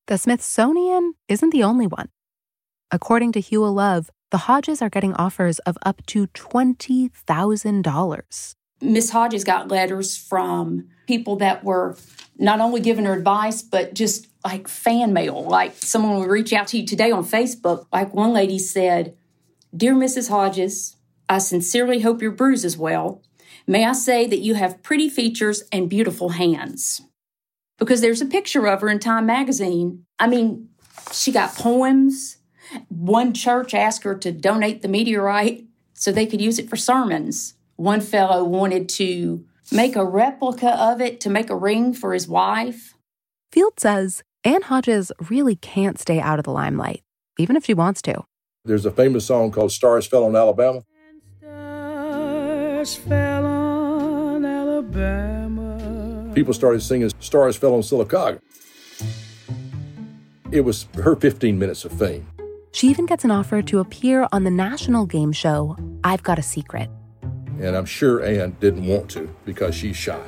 The 0.06 0.18
Smithsonian 0.18 1.14
isn't 1.28 1.48
the 1.48 1.62
only 1.62 1.86
one. 1.86 2.10
According 2.90 3.32
to 3.32 3.40
Huell 3.40 3.74
Love, 3.74 4.10
the 4.30 4.36
Hodges 4.38 4.80
are 4.82 4.90
getting 4.90 5.14
offers 5.14 5.60
of 5.60 5.78
up 5.82 6.04
to 6.08 6.26
$20,000. 6.26 8.54
Miss 8.80 9.10
Hodges 9.10 9.44
got 9.44 9.68
letters 9.68 10.16
from 10.16 10.88
people 11.06 11.36
that 11.36 11.64
were 11.64 11.96
not 12.38 12.60
only 12.60 12.80
giving 12.80 13.04
her 13.04 13.14
advice, 13.14 13.62
but 13.62 13.94
just 13.94 14.28
like 14.44 14.68
fan 14.68 15.12
mail. 15.12 15.42
Like 15.44 15.74
someone 15.76 16.18
would 16.18 16.28
reach 16.28 16.52
out 16.52 16.68
to 16.68 16.78
you 16.78 16.86
today 16.86 17.10
on 17.10 17.24
Facebook. 17.24 17.86
Like 17.92 18.14
one 18.14 18.32
lady 18.32 18.58
said, 18.58 19.16
Dear 19.76 19.94
Mrs. 19.94 20.28
Hodges, 20.28 20.96
I 21.28 21.38
sincerely 21.38 22.00
hope 22.00 22.22
your 22.22 22.30
bruise 22.30 22.64
is 22.64 22.76
well. 22.76 23.22
May 23.66 23.84
I 23.84 23.92
say 23.92 24.26
that 24.26 24.38
you 24.38 24.54
have 24.54 24.82
pretty 24.82 25.08
features 25.08 25.64
and 25.72 25.90
beautiful 25.90 26.30
hands? 26.30 27.02
Because 27.78 28.00
there's 28.00 28.20
a 28.20 28.26
picture 28.26 28.66
of 28.66 28.80
her 28.80 28.88
in 28.88 29.00
Time 29.00 29.26
magazine. 29.26 30.04
I 30.18 30.28
mean, 30.28 30.68
she 31.12 31.32
got 31.32 31.54
poems. 31.54 32.38
One 32.88 33.34
church 33.34 33.74
asked 33.74 34.04
her 34.04 34.14
to 34.14 34.32
donate 34.32 34.82
the 34.82 34.88
meteorite 34.88 35.64
so 35.94 36.12
they 36.12 36.26
could 36.26 36.40
use 36.40 36.58
it 36.58 36.70
for 36.70 36.76
sermons. 36.76 37.54
One 37.76 38.00
fellow 38.00 38.42
wanted 38.42 38.88
to 38.90 39.44
make 39.70 39.96
a 39.96 40.04
replica 40.04 40.74
of 40.80 41.00
it 41.00 41.20
to 41.20 41.30
make 41.30 41.50
a 41.50 41.56
ring 41.56 41.92
for 41.92 42.14
his 42.14 42.26
wife. 42.26 42.94
Field 43.52 43.78
says 43.78 44.22
Ann 44.44 44.62
Hodges 44.62 45.12
really 45.28 45.56
can't 45.56 45.98
stay 45.98 46.18
out 46.20 46.38
of 46.38 46.44
the 46.44 46.52
limelight, 46.52 47.02
even 47.38 47.56
if 47.56 47.66
she 47.66 47.74
wants 47.74 48.00
to. 48.02 48.24
There's 48.64 48.86
a 48.86 48.90
famous 48.90 49.26
song 49.26 49.50
called 49.50 49.72
Stars 49.72 50.06
Fell 50.06 50.24
on 50.24 50.34
Alabama. 50.34 50.82
Stars 51.38 52.96
fell 52.96 53.44
on 53.44 54.44
Alabama. 54.44 56.32
People 56.34 56.54
started 56.54 56.80
singing 56.80 57.10
Stars 57.20 57.56
Fell 57.56 57.74
on 57.74 57.80
Sylacauga. 57.80 58.40
It 60.50 60.62
was 60.62 60.86
her 60.94 61.14
15 61.14 61.58
minutes 61.58 61.84
of 61.84 61.92
fame. 61.92 62.26
She 62.72 62.88
even 62.88 63.06
gets 63.06 63.24
an 63.24 63.30
offer 63.30 63.62
to 63.62 63.80
appear 63.80 64.28
on 64.32 64.44
the 64.44 64.50
national 64.50 65.06
game 65.06 65.32
show, 65.32 65.76
I've 66.04 66.22
Got 66.22 66.38
a 66.38 66.42
Secret. 66.42 66.90
And 67.60 67.76
I'm 67.76 67.86
sure 67.86 68.22
Ann 68.22 68.56
didn't 68.60 68.86
want 68.86 69.10
to 69.12 69.34
because 69.44 69.74
she's 69.74 69.96
shy. 69.96 70.22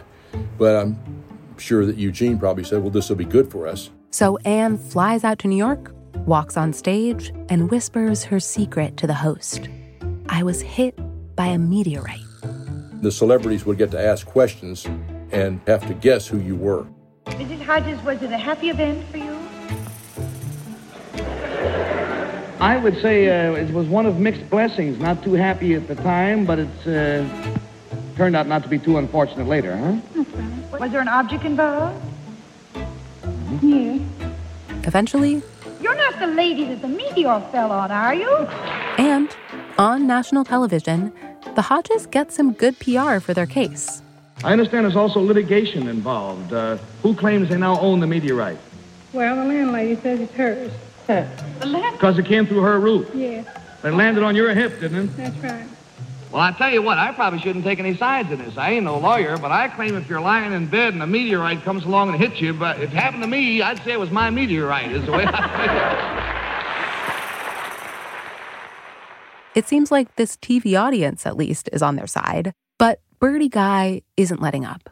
But 0.57 0.77
I'm 0.77 0.99
sure 1.59 1.85
that 1.87 1.97
Eugene 1.97 2.38
probably 2.38 2.64
said, 2.64 2.81
well, 2.83 2.91
this 2.91 3.09
will 3.09 3.17
be 3.17 3.25
good 3.25 3.51
for 3.51 3.67
us. 3.67 3.91
So 4.11 4.38
Ann 4.38 4.79
flies 4.79 5.25
out 5.25 5.38
to 5.41 5.49
New 5.49 5.57
York, 5.57 5.93
walks 6.27 6.57
on 6.57 6.73
stage, 6.73 7.33
and 7.49 7.71
whispers 7.71 8.25
her 8.25 8.41
secret 8.41 8.97
to 8.99 9.07
the 9.07 9.14
host 9.14 9.69
I 10.31 10.43
was 10.43 10.61
hit 10.61 10.99
by 11.37 11.47
a 11.47 11.59
meteorite. 11.59 12.21
The 13.01 13.11
celebrities 13.11 13.64
would 13.64 13.79
get 13.79 13.91
to 13.93 14.01
ask 14.01 14.27
questions 14.27 14.87
and 15.31 15.61
have 15.67 15.87
to 15.87 15.95
guess 15.95 16.27
who 16.27 16.38
you 16.38 16.57
were. 16.57 16.87
Mrs. 17.27 17.62
Hodges, 17.62 18.03
was 18.03 18.23
it 18.23 18.33
a 18.33 18.38
happy 18.38 18.71
event 18.71 19.07
for 19.09 19.19
you? 19.19 19.28
I 22.61 22.77
would 22.77 23.01
say 23.01 23.29
uh, 23.29 23.55
it 23.55 23.73
was 23.73 23.87
one 23.87 24.05
of 24.07 24.18
mixed 24.18 24.49
blessings. 24.51 24.99
Not 24.99 25.23
too 25.23 25.35
happy 25.35 25.75
at 25.75 25.87
the 25.87 25.94
time, 25.94 26.44
but 26.44 26.59
it's 26.59 26.87
uh, 26.87 27.25
turned 28.16 28.35
out 28.35 28.47
not 28.49 28.62
to 28.64 28.68
be 28.68 28.79
too 28.79 28.99
unfortunate 28.99 29.47
later, 29.47 29.77
huh? 29.77 30.25
Was 30.79 30.90
there 30.90 31.01
an 31.01 31.09
object 31.09 31.44
involved? 31.44 32.01
Mm-hmm. 32.75 33.68
Yes. 33.68 34.01
Eventually, 34.87 35.42
You're 35.81 35.94
not 35.97 36.18
the 36.18 36.27
lady 36.27 36.64
that 36.64 36.83
the 36.83 36.88
meteor 36.88 37.40
fell 37.53 37.71
on, 37.71 37.90
are 37.92 38.14
you? 38.14 38.31
and 38.99 39.29
on 39.79 40.07
national 40.09 40.44
television, 40.44 41.12
the 41.55 41.62
Hodges 41.62 42.07
get 42.07 42.33
some 42.33 42.53
good 42.53 42.79
PR 42.81 43.21
for 43.21 43.35
their 43.35 43.47
case. 43.47 44.03
I 44.42 44.53
understand 44.53 44.85
there's 44.85 44.97
also 44.97 45.21
litigation 45.21 45.87
involved. 45.88 46.53
Uh, 46.53 46.77
who 47.03 47.14
claims 47.14 47.49
they 47.49 47.57
now 47.59 47.79
own 47.81 48.01
the 48.01 48.07
meteorite? 48.07 48.59
Well, 49.12 49.37
the 49.37 49.44
landlady 49.44 49.97
says 49.97 50.21
it's 50.21 50.33
hers. 50.35 50.73
Because 51.92 52.18
it 52.18 52.27
came 52.27 52.47
through 52.47 52.61
her 52.61 52.79
roof. 52.79 53.11
Yes, 53.14 53.47
It 53.83 53.92
landed 53.92 54.23
on 54.23 54.37
your 54.37 54.55
hip, 54.55 54.79
didn't 54.81 55.09
it? 55.09 55.16
that's 55.16 55.37
right. 55.38 55.66
Well, 56.31 56.42
I 56.42 56.53
tell 56.53 56.71
you 56.71 56.83
what, 56.83 56.99
I 56.99 57.12
probably 57.12 57.40
shouldn't 57.40 57.64
take 57.64 57.79
any 57.79 57.97
sides 57.97 58.31
in 58.31 58.38
this. 58.38 58.59
I 58.59 58.73
ain't 58.73 58.85
no 58.85 58.99
lawyer, 58.99 59.38
but 59.38 59.51
I 59.51 59.68
claim 59.68 59.97
if 59.97 60.09
you're 60.11 60.21
lying 60.21 60.53
in 60.53 60.66
bed 60.66 60.92
and 60.92 61.03
a 61.03 61.07
meteorite 61.07 61.62
comes 61.62 61.87
along 61.87 62.11
and 62.11 62.18
hits 62.18 62.38
you, 62.40 62.53
but 62.53 62.77
if 62.77 62.92
it 62.92 62.97
happened 62.97 63.23
to 63.23 63.29
me, 63.29 63.62
I'd 63.62 63.83
say 63.83 63.92
it 63.92 63.99
was 63.99 64.11
my 64.11 64.29
meteorite, 64.29 64.92
is 64.92 65.07
the 65.07 65.12
way 65.12 65.25
I 65.27 66.44
It 69.55 69.66
seems 69.66 69.90
like 69.90 70.14
this 70.16 70.37
TV 70.37 70.79
audience, 70.79 71.25
at 71.25 71.37
least, 71.37 71.71
is 71.73 71.83
on 71.83 71.97
their 71.97 72.07
side. 72.07 72.53
But 72.79 73.01
Birdie 73.18 73.49
Guy 73.49 74.03
isn't 74.16 74.42
letting 74.42 74.66
up. 74.66 74.90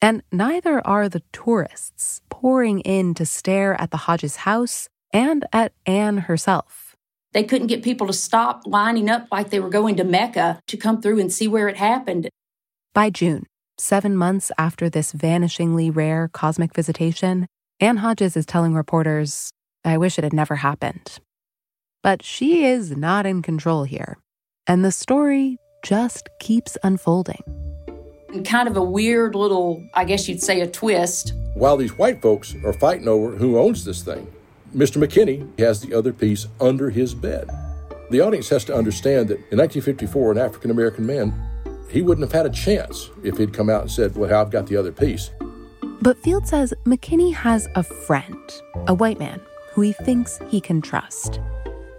And 0.00 0.22
neither 0.32 0.84
are 0.84 1.08
the 1.08 1.22
tourists 1.32 2.22
pouring 2.30 2.80
in 2.80 3.14
to 3.14 3.26
stare 3.26 3.80
at 3.80 3.90
the 3.92 3.98
Hodges 3.98 4.36
house 4.36 4.88
and 5.12 5.46
at 5.52 5.72
Ann 5.86 6.18
herself. 6.18 6.96
They 7.32 7.44
couldn't 7.44 7.68
get 7.68 7.82
people 7.82 8.06
to 8.06 8.12
stop 8.12 8.62
lining 8.66 9.08
up 9.08 9.26
like 9.32 9.50
they 9.50 9.60
were 9.60 9.70
going 9.70 9.96
to 9.96 10.04
Mecca 10.04 10.60
to 10.66 10.76
come 10.76 11.00
through 11.00 11.18
and 11.18 11.32
see 11.32 11.48
where 11.48 11.68
it 11.68 11.76
happened. 11.76 12.28
By 12.92 13.10
June, 13.10 13.46
seven 13.78 14.16
months 14.16 14.52
after 14.58 14.90
this 14.90 15.12
vanishingly 15.12 15.94
rare 15.94 16.28
cosmic 16.28 16.74
visitation, 16.74 17.46
Ann 17.80 17.98
Hodges 17.98 18.36
is 18.36 18.46
telling 18.46 18.74
reporters, 18.74 19.50
I 19.84 19.96
wish 19.96 20.18
it 20.18 20.24
had 20.24 20.34
never 20.34 20.56
happened. 20.56 21.18
But 22.02 22.22
she 22.22 22.64
is 22.64 22.96
not 22.96 23.26
in 23.26 23.42
control 23.42 23.84
here. 23.84 24.18
And 24.66 24.84
the 24.84 24.92
story 24.92 25.56
just 25.82 26.28
keeps 26.38 26.76
unfolding. 26.84 27.42
And 28.32 28.46
kind 28.46 28.68
of 28.68 28.76
a 28.76 28.82
weird 28.82 29.34
little, 29.34 29.84
I 29.94 30.04
guess 30.04 30.28
you'd 30.28 30.42
say, 30.42 30.60
a 30.60 30.66
twist. 30.66 31.32
While 31.54 31.76
these 31.76 31.96
white 31.98 32.22
folks 32.22 32.54
are 32.64 32.72
fighting 32.72 33.08
over 33.08 33.36
who 33.36 33.58
owns 33.58 33.84
this 33.84 34.02
thing, 34.02 34.26
Mr. 34.74 35.02
McKinney 35.02 35.46
has 35.58 35.80
the 35.80 35.94
other 35.94 36.12
piece 36.12 36.46
under 36.58 36.88
his 36.88 37.14
bed. 37.14 37.50
The 38.10 38.20
audience 38.20 38.48
has 38.48 38.64
to 38.64 38.74
understand 38.74 39.28
that 39.28 39.36
in 39.50 39.58
1954, 39.58 40.32
an 40.32 40.38
African 40.38 40.70
American 40.70 41.04
man, 41.06 41.34
he 41.90 42.00
wouldn't 42.00 42.26
have 42.26 42.32
had 42.32 42.50
a 42.50 42.54
chance 42.54 43.10
if 43.22 43.36
he'd 43.36 43.52
come 43.52 43.68
out 43.68 43.82
and 43.82 43.90
said, 43.90 44.16
Well, 44.16 44.34
I've 44.34 44.50
got 44.50 44.66
the 44.66 44.76
other 44.76 44.92
piece. 44.92 45.30
But 46.00 46.16
Field 46.18 46.48
says 46.48 46.72
McKinney 46.84 47.34
has 47.34 47.68
a 47.74 47.82
friend, 47.82 48.62
a 48.86 48.94
white 48.94 49.18
man, 49.18 49.40
who 49.72 49.82
he 49.82 49.92
thinks 49.92 50.40
he 50.48 50.60
can 50.60 50.80
trust. 50.80 51.38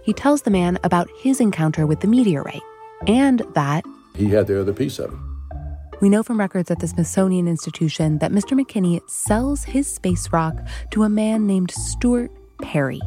He 0.02 0.12
tells 0.12 0.42
the 0.42 0.50
man 0.50 0.78
about 0.82 1.08
his 1.16 1.40
encounter 1.40 1.86
with 1.86 2.00
the 2.00 2.08
meteorite 2.08 2.62
and 3.06 3.40
that 3.54 3.84
he 4.16 4.28
had 4.28 4.46
the 4.48 4.60
other 4.60 4.72
piece 4.72 4.98
of 4.98 5.12
it. 5.12 5.18
We 6.00 6.10
know 6.10 6.24
from 6.24 6.40
records 6.40 6.70
at 6.70 6.80
the 6.80 6.88
Smithsonian 6.88 7.46
Institution 7.46 8.18
that 8.18 8.32
Mr. 8.32 8.60
McKinney 8.60 9.00
sells 9.08 9.64
his 9.64 9.86
space 9.86 10.32
rock 10.32 10.56
to 10.90 11.04
a 11.04 11.08
man 11.08 11.46
named 11.46 11.70
Stuart 11.70 12.30
Perry. 12.62 13.00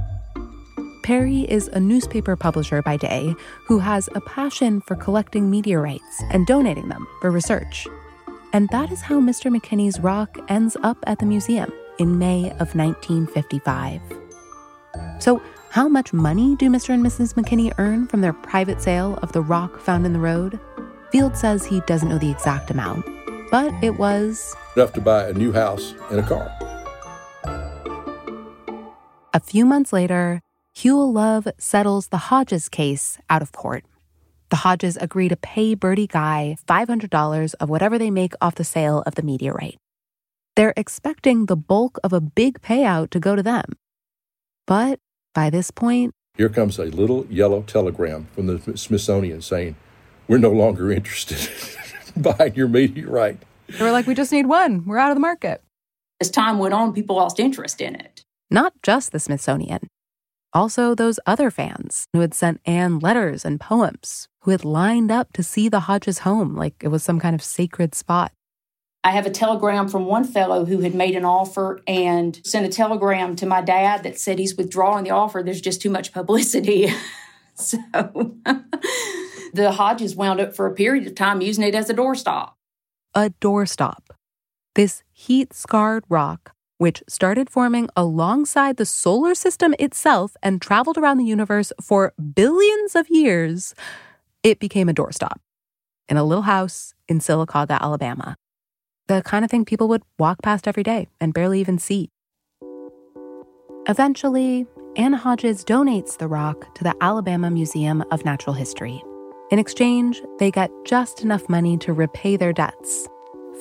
Perry 1.04 1.42
is 1.50 1.70
a 1.70 1.80
newspaper 1.80 2.36
publisher 2.36 2.82
by 2.82 2.98
day 2.98 3.34
who 3.66 3.80
has 3.80 4.10
a 4.14 4.22
passion 4.22 4.82
for 4.82 4.96
collecting 4.96 5.50
meteorites 5.50 6.22
and 6.32 6.46
donating 6.46 6.90
them 6.90 7.08
for 7.22 7.32
research. 7.32 7.88
And 8.52 8.68
that 8.70 8.92
is 8.92 9.02
how 9.02 9.22
Mr. 9.22 9.50
McKinney's 9.56 10.00
rock 10.00 10.38
ends 10.50 10.76
up 10.84 10.98
at 11.08 11.20
the 11.20 11.26
museum 11.26 11.72
in 11.98 12.20
May 12.20 12.50
of 12.60 12.76
1955. 12.76 14.02
So, 15.20 15.42
how 15.70 15.88
much 15.88 16.12
money 16.12 16.56
do 16.56 16.70
Mr. 16.70 16.90
and 16.90 17.06
Mrs. 17.06 17.36
McKinney 17.36 17.74
earn 17.78 18.08
from 18.08 18.22
their 18.22 18.34
private 18.34 18.82
sale 18.82 19.18
of 19.22 19.32
the 19.32 19.42
rock 19.42 19.80
found 19.80 20.06
in 20.06 20.14
the 20.14 20.20
road? 20.20 20.60
Field 21.12 21.38
says 21.38 21.66
he 21.66 21.82
doesn't 21.88 22.10
know 22.10 22.18
the 22.18 22.32
exact 22.32 22.72
amount, 22.72 23.06
but 23.50 23.74
it 23.82 23.98
was 23.98 24.56
enough 24.76 24.94
to 24.94 25.02
buy 25.02 25.30
a 25.30 25.34
new 25.34 25.54
house 25.54 25.94
and 26.10 26.20
a 26.20 26.24
car. 26.24 26.77
A 29.38 29.40
few 29.40 29.68
months 29.68 29.94
later, 29.94 30.42
Huell 30.78 31.14
Love 31.14 31.48
settles 31.60 32.08
the 32.08 32.18
Hodges 32.18 32.68
case 32.70 33.20
out 33.30 33.44
of 33.44 33.52
court. 33.52 33.86
The 34.50 34.56
Hodges 34.56 34.98
agree 34.98 35.30
to 35.30 35.38
pay 35.38 35.76
Birdie 35.76 36.08
Guy 36.08 36.58
$500 36.68 37.54
of 37.60 37.70
whatever 37.70 38.00
they 38.00 38.10
make 38.10 38.34
off 38.42 38.56
the 38.56 38.64
sale 38.64 39.04
of 39.06 39.14
the 39.14 39.22
meteorite. 39.22 39.78
They're 40.56 40.74
expecting 40.76 41.46
the 41.46 41.56
bulk 41.56 42.00
of 42.04 42.14
a 42.14 42.20
big 42.20 42.64
payout 42.64 43.12
to 43.12 43.20
go 43.20 43.36
to 43.36 43.44
them. 43.44 43.66
But 44.66 45.00
by 45.36 45.52
this 45.52 45.70
point, 45.70 46.16
here 46.36 46.50
comes 46.50 46.80
a 46.80 46.86
little 46.86 47.28
yellow 47.28 47.62
telegram 47.62 48.26
from 48.34 48.48
the 48.48 48.76
Smithsonian 48.76 49.44
saying, 49.44 49.76
We're 50.28 50.40
no 50.40 50.50
longer 50.50 50.92
interested 50.92 51.48
in 52.16 52.22
buying 52.24 52.56
your 52.56 52.70
meteorite. 52.70 53.44
They 53.68 53.86
were 53.86 53.92
like, 53.92 54.08
We 54.08 54.16
just 54.16 54.32
need 54.32 54.48
one. 54.48 54.84
We're 54.88 54.98
out 54.98 55.12
of 55.12 55.16
the 55.16 55.22
market. 55.22 55.62
As 56.20 56.32
time 56.32 56.58
went 56.58 56.74
on, 56.74 56.92
people 56.92 57.18
lost 57.18 57.40
interest 57.40 57.82
in 57.82 57.94
it. 57.94 58.24
Not 58.50 58.74
just 58.82 59.12
the 59.12 59.20
Smithsonian. 59.20 59.88
Also, 60.54 60.96
those 60.96 61.20
other 61.26 61.52
fans 61.52 62.08
who 62.14 62.22
had 62.22 62.34
sent 62.34 62.62
Ann 62.66 63.00
letters 63.00 63.44
and 63.44 63.60
poems, 63.60 64.28
who 64.42 64.52
had 64.52 64.64
lined 64.64 65.12
up 65.12 65.34
to 65.34 65.44
see 65.44 65.68
the 65.68 65.82
Hodges 65.82 66.20
home 66.20 66.56
like 66.56 66.76
it 66.82 66.88
was 66.88 67.04
some 67.04 67.20
kind 67.20 67.36
of 67.36 67.44
sacred 67.44 67.94
spot. 67.94 68.32
I 69.04 69.12
have 69.12 69.26
a 69.26 69.30
telegram 69.30 69.88
from 69.88 70.06
one 70.06 70.24
fellow 70.24 70.66
who 70.66 70.80
had 70.80 70.96
made 70.96 71.16
an 71.16 71.26
offer 71.26 71.82
and 71.86 72.40
sent 72.46 72.66
a 72.66 72.70
telegram 72.70 73.36
to 73.38 73.46
my 73.46 73.62
dad 73.62 74.04
that 74.04 74.20
said 74.20 74.40
he's 74.40 74.56
withdrawing 74.56 75.04
the 75.04 75.12
offer. 75.12 75.44
There's 75.44 75.62
just 75.62 75.82
too 75.82 75.90
much 75.90 76.12
publicity. 76.12 76.90
so 77.54 77.78
the 79.54 79.74
Hodges 79.74 80.16
wound 80.16 80.40
up 80.40 80.56
for 80.56 80.66
a 80.66 80.74
period 80.74 81.06
of 81.08 81.16
time 81.16 81.42
using 81.42 81.64
it 81.66 81.76
as 81.76 81.90
a 81.90 81.94
doorstop. 81.94 82.54
A 83.14 83.30
doorstop. 83.42 84.10
This 84.76 85.04
heat 85.12 85.54
scarred 85.54 86.04
rock 86.10 86.54
which 86.78 87.04
started 87.08 87.50
forming 87.50 87.90
alongside 87.96 88.78
the 88.78 88.86
solar 88.86 89.34
system 89.34 89.74
itself 89.80 90.36
and 90.44 90.62
traveled 90.62 90.98
around 90.98 91.18
the 91.18 91.26
universe 91.26 91.72
for 91.82 92.14
billions 92.34 92.96
of 92.96 93.10
years, 93.10 93.74
it 94.44 94.60
became 94.60 94.90
a 94.90 94.94
doorstop 94.94 95.38
in 96.08 96.18
a 96.18 96.24
little 96.24 96.44
house 96.44 96.94
in 97.08 97.20
Sylacauga, 97.20 97.80
Alabama. 97.82 98.36
The 99.08 99.22
kind 99.24 99.44
of 99.44 99.52
thing 99.52 99.66
people 99.66 99.88
would 99.88 100.04
walk 100.20 100.42
past 100.42 100.68
every 100.68 100.84
day 100.84 101.08
and 101.20 101.34
barely 101.34 101.60
even 101.60 101.80
see. 101.80 102.10
Eventually, 103.88 104.66
Ann 104.98 105.14
Hodges 105.14 105.64
donates 105.64 106.18
the 106.18 106.28
rock 106.28 106.76
to 106.76 106.84
the 106.84 106.96
Alabama 107.02 107.50
Museum 107.50 108.04
of 108.12 108.26
Natural 108.26 108.54
History. 108.54 109.02
In 109.50 109.60
exchange, 109.60 110.22
they 110.40 110.52
get 110.52 110.70
just 110.86 111.22
enough 111.22 111.48
money 111.48 111.78
to 111.78 111.94
repay 111.94 112.36
their 112.36 112.52
debts 112.52 113.08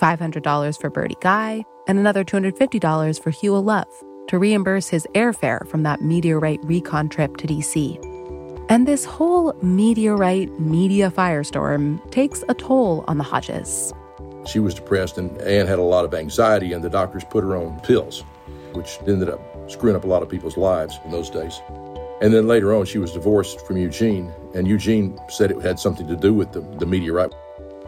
$500 0.01 0.81
for 0.81 0.91
Birdie 0.91 1.17
Guy, 1.21 1.65
and 1.87 1.99
another 1.99 2.25
$250 2.25 3.23
for 3.23 3.31
Huell 3.31 3.65
Love 3.65 3.87
to 4.29 4.39
reimburse 4.39 4.89
his 4.89 5.07
airfare 5.15 5.67
from 5.69 5.83
that 5.85 6.03
meteorite 6.03 6.61
recon 6.65 7.09
trip 7.09 7.37
to 7.37 7.47
DC. 7.47 7.99
And 8.69 8.87
this 8.87 9.05
whole 9.05 9.53
meteorite 9.63 10.59
media 10.59 11.11
firestorm 11.11 12.11
takes 12.11 12.43
a 12.49 12.55
toll 12.55 13.05
on 13.07 13.19
the 13.19 13.25
Hodges. 13.25 13.93
She 14.47 14.59
was 14.59 14.75
depressed, 14.75 15.19
and 15.19 15.37
Ann 15.43 15.67
had 15.67 15.79
a 15.79 15.83
lot 15.83 16.05
of 16.05 16.15
anxiety, 16.15 16.73
and 16.73 16.83
the 16.83 16.91
doctors 16.91 17.25
put 17.25 17.45
her 17.45 17.57
on 17.57 17.81
pills, 17.81 18.25
which 18.73 18.99
ended 19.07 19.29
up 19.29 19.41
screwing 19.71 19.97
up 19.97 20.05
a 20.05 20.09
lot 20.09 20.23
of 20.23 20.29
people's 20.29 20.57
lives 20.57 20.99
in 21.05 21.11
those 21.11 21.31
days. 21.31 21.61
And 22.21 22.33
then 22.33 22.49
later 22.49 22.75
on, 22.75 22.87
she 22.87 22.99
was 22.99 23.13
divorced 23.13 23.65
from 23.67 23.77
Eugene, 23.77 24.33
and 24.55 24.67
Eugene 24.67 25.19
said 25.29 25.51
it 25.51 25.61
had 25.61 25.79
something 25.79 26.09
to 26.09 26.17
do 26.17 26.33
with 26.33 26.53
the, 26.53 26.61
the 26.61 26.87
meteorite. 26.87 27.33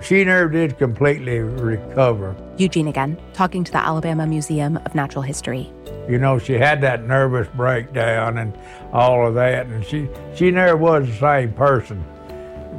She 0.01 0.25
never 0.25 0.49
did 0.49 0.79
completely 0.79 1.41
recover. 1.41 2.37
Eugene 2.57 2.89
again, 2.89 3.21
talking 3.33 3.65
to 3.65 3.73
the 3.73 3.79
Alabama 3.79 4.27
Museum 4.27 4.77
of 4.79 4.95
Natural 4.95 5.23
History. 5.23 5.73
You 6.09 6.19
know, 6.19 6.39
she 6.39 6.55
had 6.55 6.81
that 6.83 7.05
nervous 7.05 7.49
breakdown 7.55 8.39
and 8.39 8.57
all 8.93 9.27
of 9.27 9.35
that, 9.35 9.67
and 9.67 9.85
she, 9.85 10.09
she 10.35 10.51
never 10.51 10.77
was 10.77 11.07
the 11.07 11.17
same 11.17 11.53
person 11.53 12.05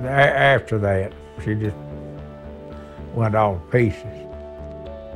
after 0.06 0.78
that. 0.80 1.14
She 1.44 1.56
just 1.56 1.76
went 3.14 3.36
all 3.36 3.56
to 3.56 3.62
pieces. 3.72 4.06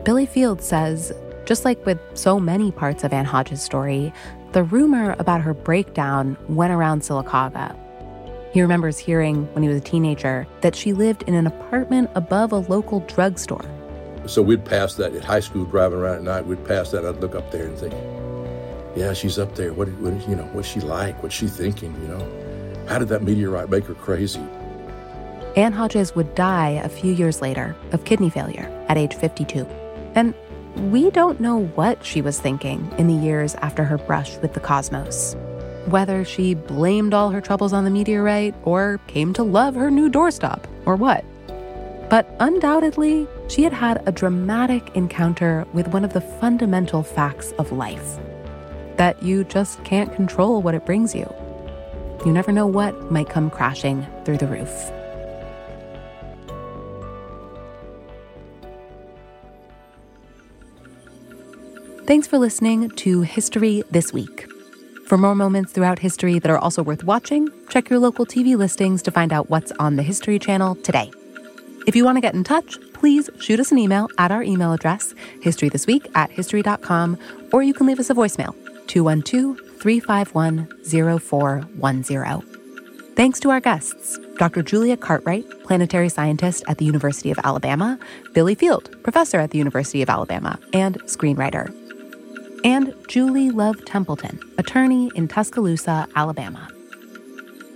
Billy 0.03 0.25
Field 0.25 0.61
says, 0.61 1.13
just 1.45 1.63
like 1.65 1.85
with 1.85 1.99
so 2.13 2.39
many 2.39 2.71
parts 2.71 3.03
of 3.03 3.13
Ann 3.13 3.25
Hodges' 3.25 3.61
story, 3.61 4.13
the 4.51 4.63
rumor 4.63 5.15
about 5.19 5.41
her 5.41 5.53
breakdown 5.53 6.37
went 6.47 6.73
around 6.73 7.01
Sylacauga 7.01 7.75
he 8.53 8.61
remembers 8.61 8.99
hearing 8.99 9.51
when 9.53 9.63
he 9.63 9.67
was 9.67 9.79
a 9.79 9.83
teenager 9.83 10.45
that 10.61 10.75
she 10.75 10.93
lived 10.93 11.23
in 11.23 11.33
an 11.33 11.47
apartment 11.47 12.11
above 12.13 12.51
a 12.51 12.59
local 12.59 12.99
drugstore. 13.01 13.65
So 14.27 14.43
we'd 14.43 14.63
pass 14.63 14.93
that 14.95 15.15
at 15.15 15.23
high 15.23 15.39
school 15.39 15.65
driving 15.65 15.97
around 15.97 16.17
at 16.17 16.23
night. 16.23 16.45
We'd 16.45 16.63
pass 16.63 16.91
that. 16.91 17.03
I'd 17.03 17.17
look 17.17 17.33
up 17.33 17.49
there 17.49 17.65
and 17.65 17.75
think, 17.75 17.93
yeah, 18.95 19.13
she's 19.13 19.39
up 19.39 19.55
there. 19.55 19.73
What, 19.73 19.89
what 19.93 20.29
you 20.29 20.35
know, 20.35 20.43
what's 20.53 20.67
she 20.67 20.81
like? 20.81 21.21
What's 21.23 21.33
she 21.33 21.47
thinking? 21.47 21.99
You 22.03 22.09
know, 22.09 22.85
how 22.87 22.99
did 22.99 23.07
that 23.07 23.23
meteorite 23.23 23.71
make 23.71 23.85
her 23.85 23.95
crazy? 23.95 24.39
Ann 25.55 25.73
Hodges 25.73 26.13
would 26.15 26.35
die 26.35 26.79
a 26.83 26.89
few 26.89 27.11
years 27.11 27.41
later 27.41 27.75
of 27.91 28.05
kidney 28.05 28.29
failure 28.29 28.69
at 28.87 28.99
age 28.99 29.15
52. 29.15 29.65
And 30.13 30.35
we 30.91 31.09
don't 31.09 31.39
know 31.39 31.65
what 31.73 32.05
she 32.05 32.21
was 32.21 32.39
thinking 32.39 32.93
in 32.99 33.07
the 33.07 33.15
years 33.15 33.55
after 33.55 33.83
her 33.83 33.97
brush 33.97 34.37
with 34.37 34.53
the 34.53 34.59
cosmos 34.59 35.35
whether 35.87 36.23
she 36.23 36.53
blamed 36.53 37.13
all 37.13 37.29
her 37.29 37.41
troubles 37.41 37.73
on 37.73 37.83
the 37.83 37.89
meteorite 37.89 38.55
or 38.63 38.99
came 39.07 39.33
to 39.33 39.43
love 39.43 39.75
her 39.75 39.91
new 39.91 40.09
doorstop 40.09 40.63
or 40.85 40.95
what. 40.95 41.25
But 42.09 42.27
undoubtedly, 42.39 43.27
she 43.47 43.63
had 43.63 43.73
had 43.73 44.07
a 44.07 44.11
dramatic 44.11 44.95
encounter 44.95 45.65
with 45.73 45.87
one 45.87 46.05
of 46.05 46.13
the 46.13 46.21
fundamental 46.21 47.03
facts 47.03 47.51
of 47.53 47.71
life 47.71 48.19
that 48.97 49.21
you 49.23 49.43
just 49.45 49.83
can't 49.83 50.13
control 50.13 50.61
what 50.61 50.75
it 50.75 50.85
brings 50.85 51.15
you. 51.15 51.31
You 52.25 52.31
never 52.31 52.51
know 52.51 52.67
what 52.67 53.11
might 53.11 53.29
come 53.29 53.49
crashing 53.49 54.05
through 54.23 54.37
the 54.37 54.47
roof. 54.47 54.91
Thanks 62.05 62.27
for 62.27 62.37
listening 62.37 62.89
to 62.91 63.21
History 63.21 63.83
This 63.89 64.11
Week. 64.13 64.52
For 65.13 65.17
more 65.19 65.35
moments 65.35 65.71
throughout 65.71 65.99
history 65.99 66.39
that 66.39 66.49
are 66.49 66.57
also 66.57 66.81
worth 66.81 67.03
watching, 67.03 67.47
check 67.69 67.87
your 67.87 67.99
local 67.99 68.25
TV 68.25 68.57
listings 68.57 69.03
to 69.03 69.11
find 69.11 69.31
out 69.31 69.47
what's 69.47 69.71
on 69.73 69.95
the 69.95 70.01
History 70.01 70.39
Channel 70.39 70.73
today. 70.77 71.11
If 71.85 71.95
you 71.95 72.03
want 72.03 72.17
to 72.17 72.19
get 72.19 72.33
in 72.33 72.43
touch, 72.43 72.79
please 72.93 73.29
shoot 73.39 73.59
us 73.59 73.71
an 73.71 73.77
email 73.77 74.07
at 74.17 74.31
our 74.31 74.41
email 74.41 74.73
address, 74.73 75.13
historythisweek 75.39 76.09
at 76.15 76.31
history.com, 76.31 77.19
or 77.51 77.61
you 77.61 77.75
can 77.75 77.85
leave 77.85 77.99
us 77.99 78.09
a 78.09 78.15
voicemail, 78.15 78.55
212 78.87 79.59
351 79.79 80.67
0410. 81.19 83.15
Thanks 83.15 83.39
to 83.41 83.51
our 83.51 83.59
guests, 83.59 84.17
Dr. 84.39 84.63
Julia 84.63 84.97
Cartwright, 84.97 85.47
planetary 85.63 86.09
scientist 86.09 86.63
at 86.67 86.79
the 86.79 86.85
University 86.85 87.29
of 87.29 87.37
Alabama, 87.43 87.99
Billy 88.33 88.55
Field, 88.55 88.89
professor 89.03 89.39
at 89.39 89.51
the 89.51 89.59
University 89.59 90.01
of 90.01 90.09
Alabama, 90.09 90.57
and 90.73 90.99
screenwriter. 91.03 91.71
And 92.63 92.93
Julie 93.07 93.51
Love 93.51 93.83
Templeton, 93.85 94.39
attorney 94.57 95.11
in 95.15 95.27
Tuscaloosa, 95.27 96.07
Alabama. 96.15 96.69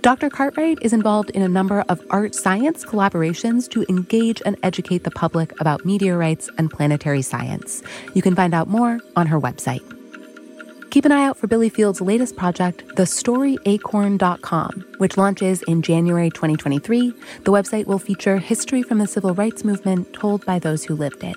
Dr. 0.00 0.30
Cartwright 0.30 0.78
is 0.80 0.92
involved 0.92 1.30
in 1.30 1.42
a 1.42 1.48
number 1.48 1.84
of 1.88 2.00
art 2.10 2.34
science 2.34 2.84
collaborations 2.84 3.68
to 3.70 3.84
engage 3.88 4.40
and 4.46 4.56
educate 4.62 5.04
the 5.04 5.10
public 5.10 5.52
about 5.60 5.84
meteorites 5.84 6.48
and 6.56 6.70
planetary 6.70 7.20
science. 7.20 7.82
You 8.14 8.22
can 8.22 8.36
find 8.36 8.54
out 8.54 8.68
more 8.68 9.00
on 9.16 9.26
her 9.26 9.40
website. 9.40 9.82
Keep 10.90 11.04
an 11.04 11.12
eye 11.12 11.26
out 11.26 11.36
for 11.36 11.46
Billy 11.46 11.68
Field's 11.68 12.00
latest 12.00 12.36
project, 12.36 12.86
thestoryacorn.com, 12.96 14.86
which 14.98 15.16
launches 15.18 15.62
in 15.64 15.82
January 15.82 16.30
2023. 16.30 17.10
The 17.44 17.52
website 17.52 17.86
will 17.86 17.98
feature 17.98 18.38
history 18.38 18.82
from 18.82 18.98
the 18.98 19.06
civil 19.06 19.34
rights 19.34 19.64
movement 19.64 20.12
told 20.14 20.46
by 20.46 20.58
those 20.58 20.84
who 20.84 20.94
lived 20.94 21.22
it. 21.22 21.36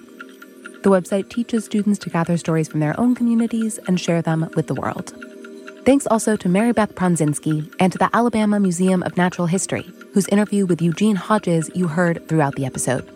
The 0.83 0.89
website 0.89 1.29
teaches 1.29 1.65
students 1.65 1.99
to 1.99 2.09
gather 2.09 2.37
stories 2.37 2.67
from 2.67 2.79
their 2.79 2.99
own 2.99 3.13
communities 3.13 3.77
and 3.87 3.99
share 3.99 4.21
them 4.23 4.49
with 4.55 4.65
the 4.65 4.73
world. 4.73 5.13
Thanks 5.85 6.07
also 6.07 6.35
to 6.35 6.49
Mary 6.49 6.73
Beth 6.73 6.95
Pronzinski 6.95 7.71
and 7.79 7.91
to 7.91 7.99
the 7.99 8.09
Alabama 8.15 8.59
Museum 8.59 9.03
of 9.03 9.15
Natural 9.15 9.45
History, 9.45 9.87
whose 10.13 10.27
interview 10.29 10.65
with 10.65 10.81
Eugene 10.81 11.15
Hodges 11.15 11.69
you 11.75 11.87
heard 11.87 12.27
throughout 12.27 12.55
the 12.55 12.65
episode. 12.65 13.07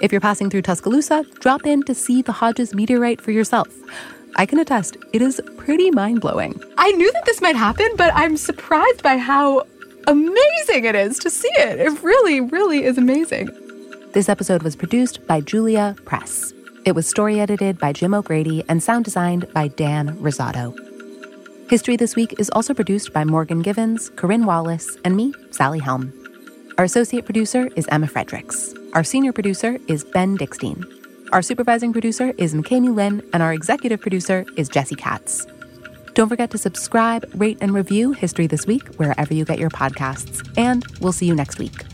If 0.00 0.10
you're 0.10 0.20
passing 0.20 0.50
through 0.50 0.62
Tuscaloosa, 0.62 1.24
drop 1.38 1.64
in 1.66 1.84
to 1.84 1.94
see 1.94 2.20
the 2.20 2.32
Hodges 2.32 2.74
meteorite 2.74 3.20
for 3.20 3.30
yourself. 3.30 3.68
I 4.34 4.44
can 4.44 4.58
attest, 4.58 4.96
it 5.12 5.22
is 5.22 5.40
pretty 5.56 5.92
mind 5.92 6.20
blowing. 6.20 6.60
I 6.78 6.90
knew 6.92 7.12
that 7.12 7.26
this 7.26 7.40
might 7.40 7.54
happen, 7.54 7.88
but 7.96 8.12
I'm 8.14 8.36
surprised 8.36 9.04
by 9.04 9.18
how 9.18 9.62
amazing 10.08 10.84
it 10.84 10.96
is 10.96 11.20
to 11.20 11.30
see 11.30 11.50
it. 11.58 11.78
It 11.78 12.02
really, 12.02 12.40
really 12.40 12.82
is 12.82 12.98
amazing. 12.98 13.50
This 14.12 14.28
episode 14.28 14.64
was 14.64 14.74
produced 14.74 15.24
by 15.28 15.40
Julia 15.40 15.94
Press. 16.04 16.52
It 16.84 16.94
was 16.94 17.08
story 17.08 17.40
edited 17.40 17.78
by 17.78 17.94
Jim 17.94 18.12
O'Grady 18.12 18.62
and 18.68 18.82
sound 18.82 19.06
designed 19.06 19.50
by 19.54 19.68
Dan 19.68 20.18
Rosato. 20.18 20.76
History 21.70 21.96
This 21.96 22.14
Week 22.14 22.34
is 22.38 22.50
also 22.50 22.74
produced 22.74 23.10
by 23.14 23.24
Morgan 23.24 23.62
Givens, 23.62 24.10
Corinne 24.16 24.44
Wallace, 24.44 24.98
and 25.02 25.16
me, 25.16 25.32
Sally 25.50 25.78
Helm. 25.78 26.12
Our 26.76 26.84
associate 26.84 27.24
producer 27.24 27.70
is 27.74 27.86
Emma 27.90 28.06
Fredericks. 28.06 28.74
Our 28.92 29.02
senior 29.02 29.32
producer 29.32 29.78
is 29.88 30.04
Ben 30.04 30.36
Dickstein. 30.36 30.84
Our 31.32 31.40
supervising 31.40 31.94
producer 31.94 32.34
is 32.36 32.52
McKamey 32.52 32.94
Lynn, 32.94 33.22
and 33.32 33.42
our 33.42 33.54
executive 33.54 34.02
producer 34.02 34.44
is 34.58 34.68
Jesse 34.68 34.94
Katz. 34.94 35.46
Don't 36.12 36.28
forget 36.28 36.50
to 36.50 36.58
subscribe, 36.58 37.24
rate, 37.34 37.56
and 37.62 37.72
review 37.72 38.12
History 38.12 38.46
This 38.46 38.66
Week 38.66 38.86
wherever 38.96 39.32
you 39.32 39.46
get 39.46 39.58
your 39.58 39.70
podcasts. 39.70 40.46
And 40.58 40.84
we'll 41.00 41.12
see 41.12 41.24
you 41.26 41.34
next 41.34 41.58
week. 41.58 41.93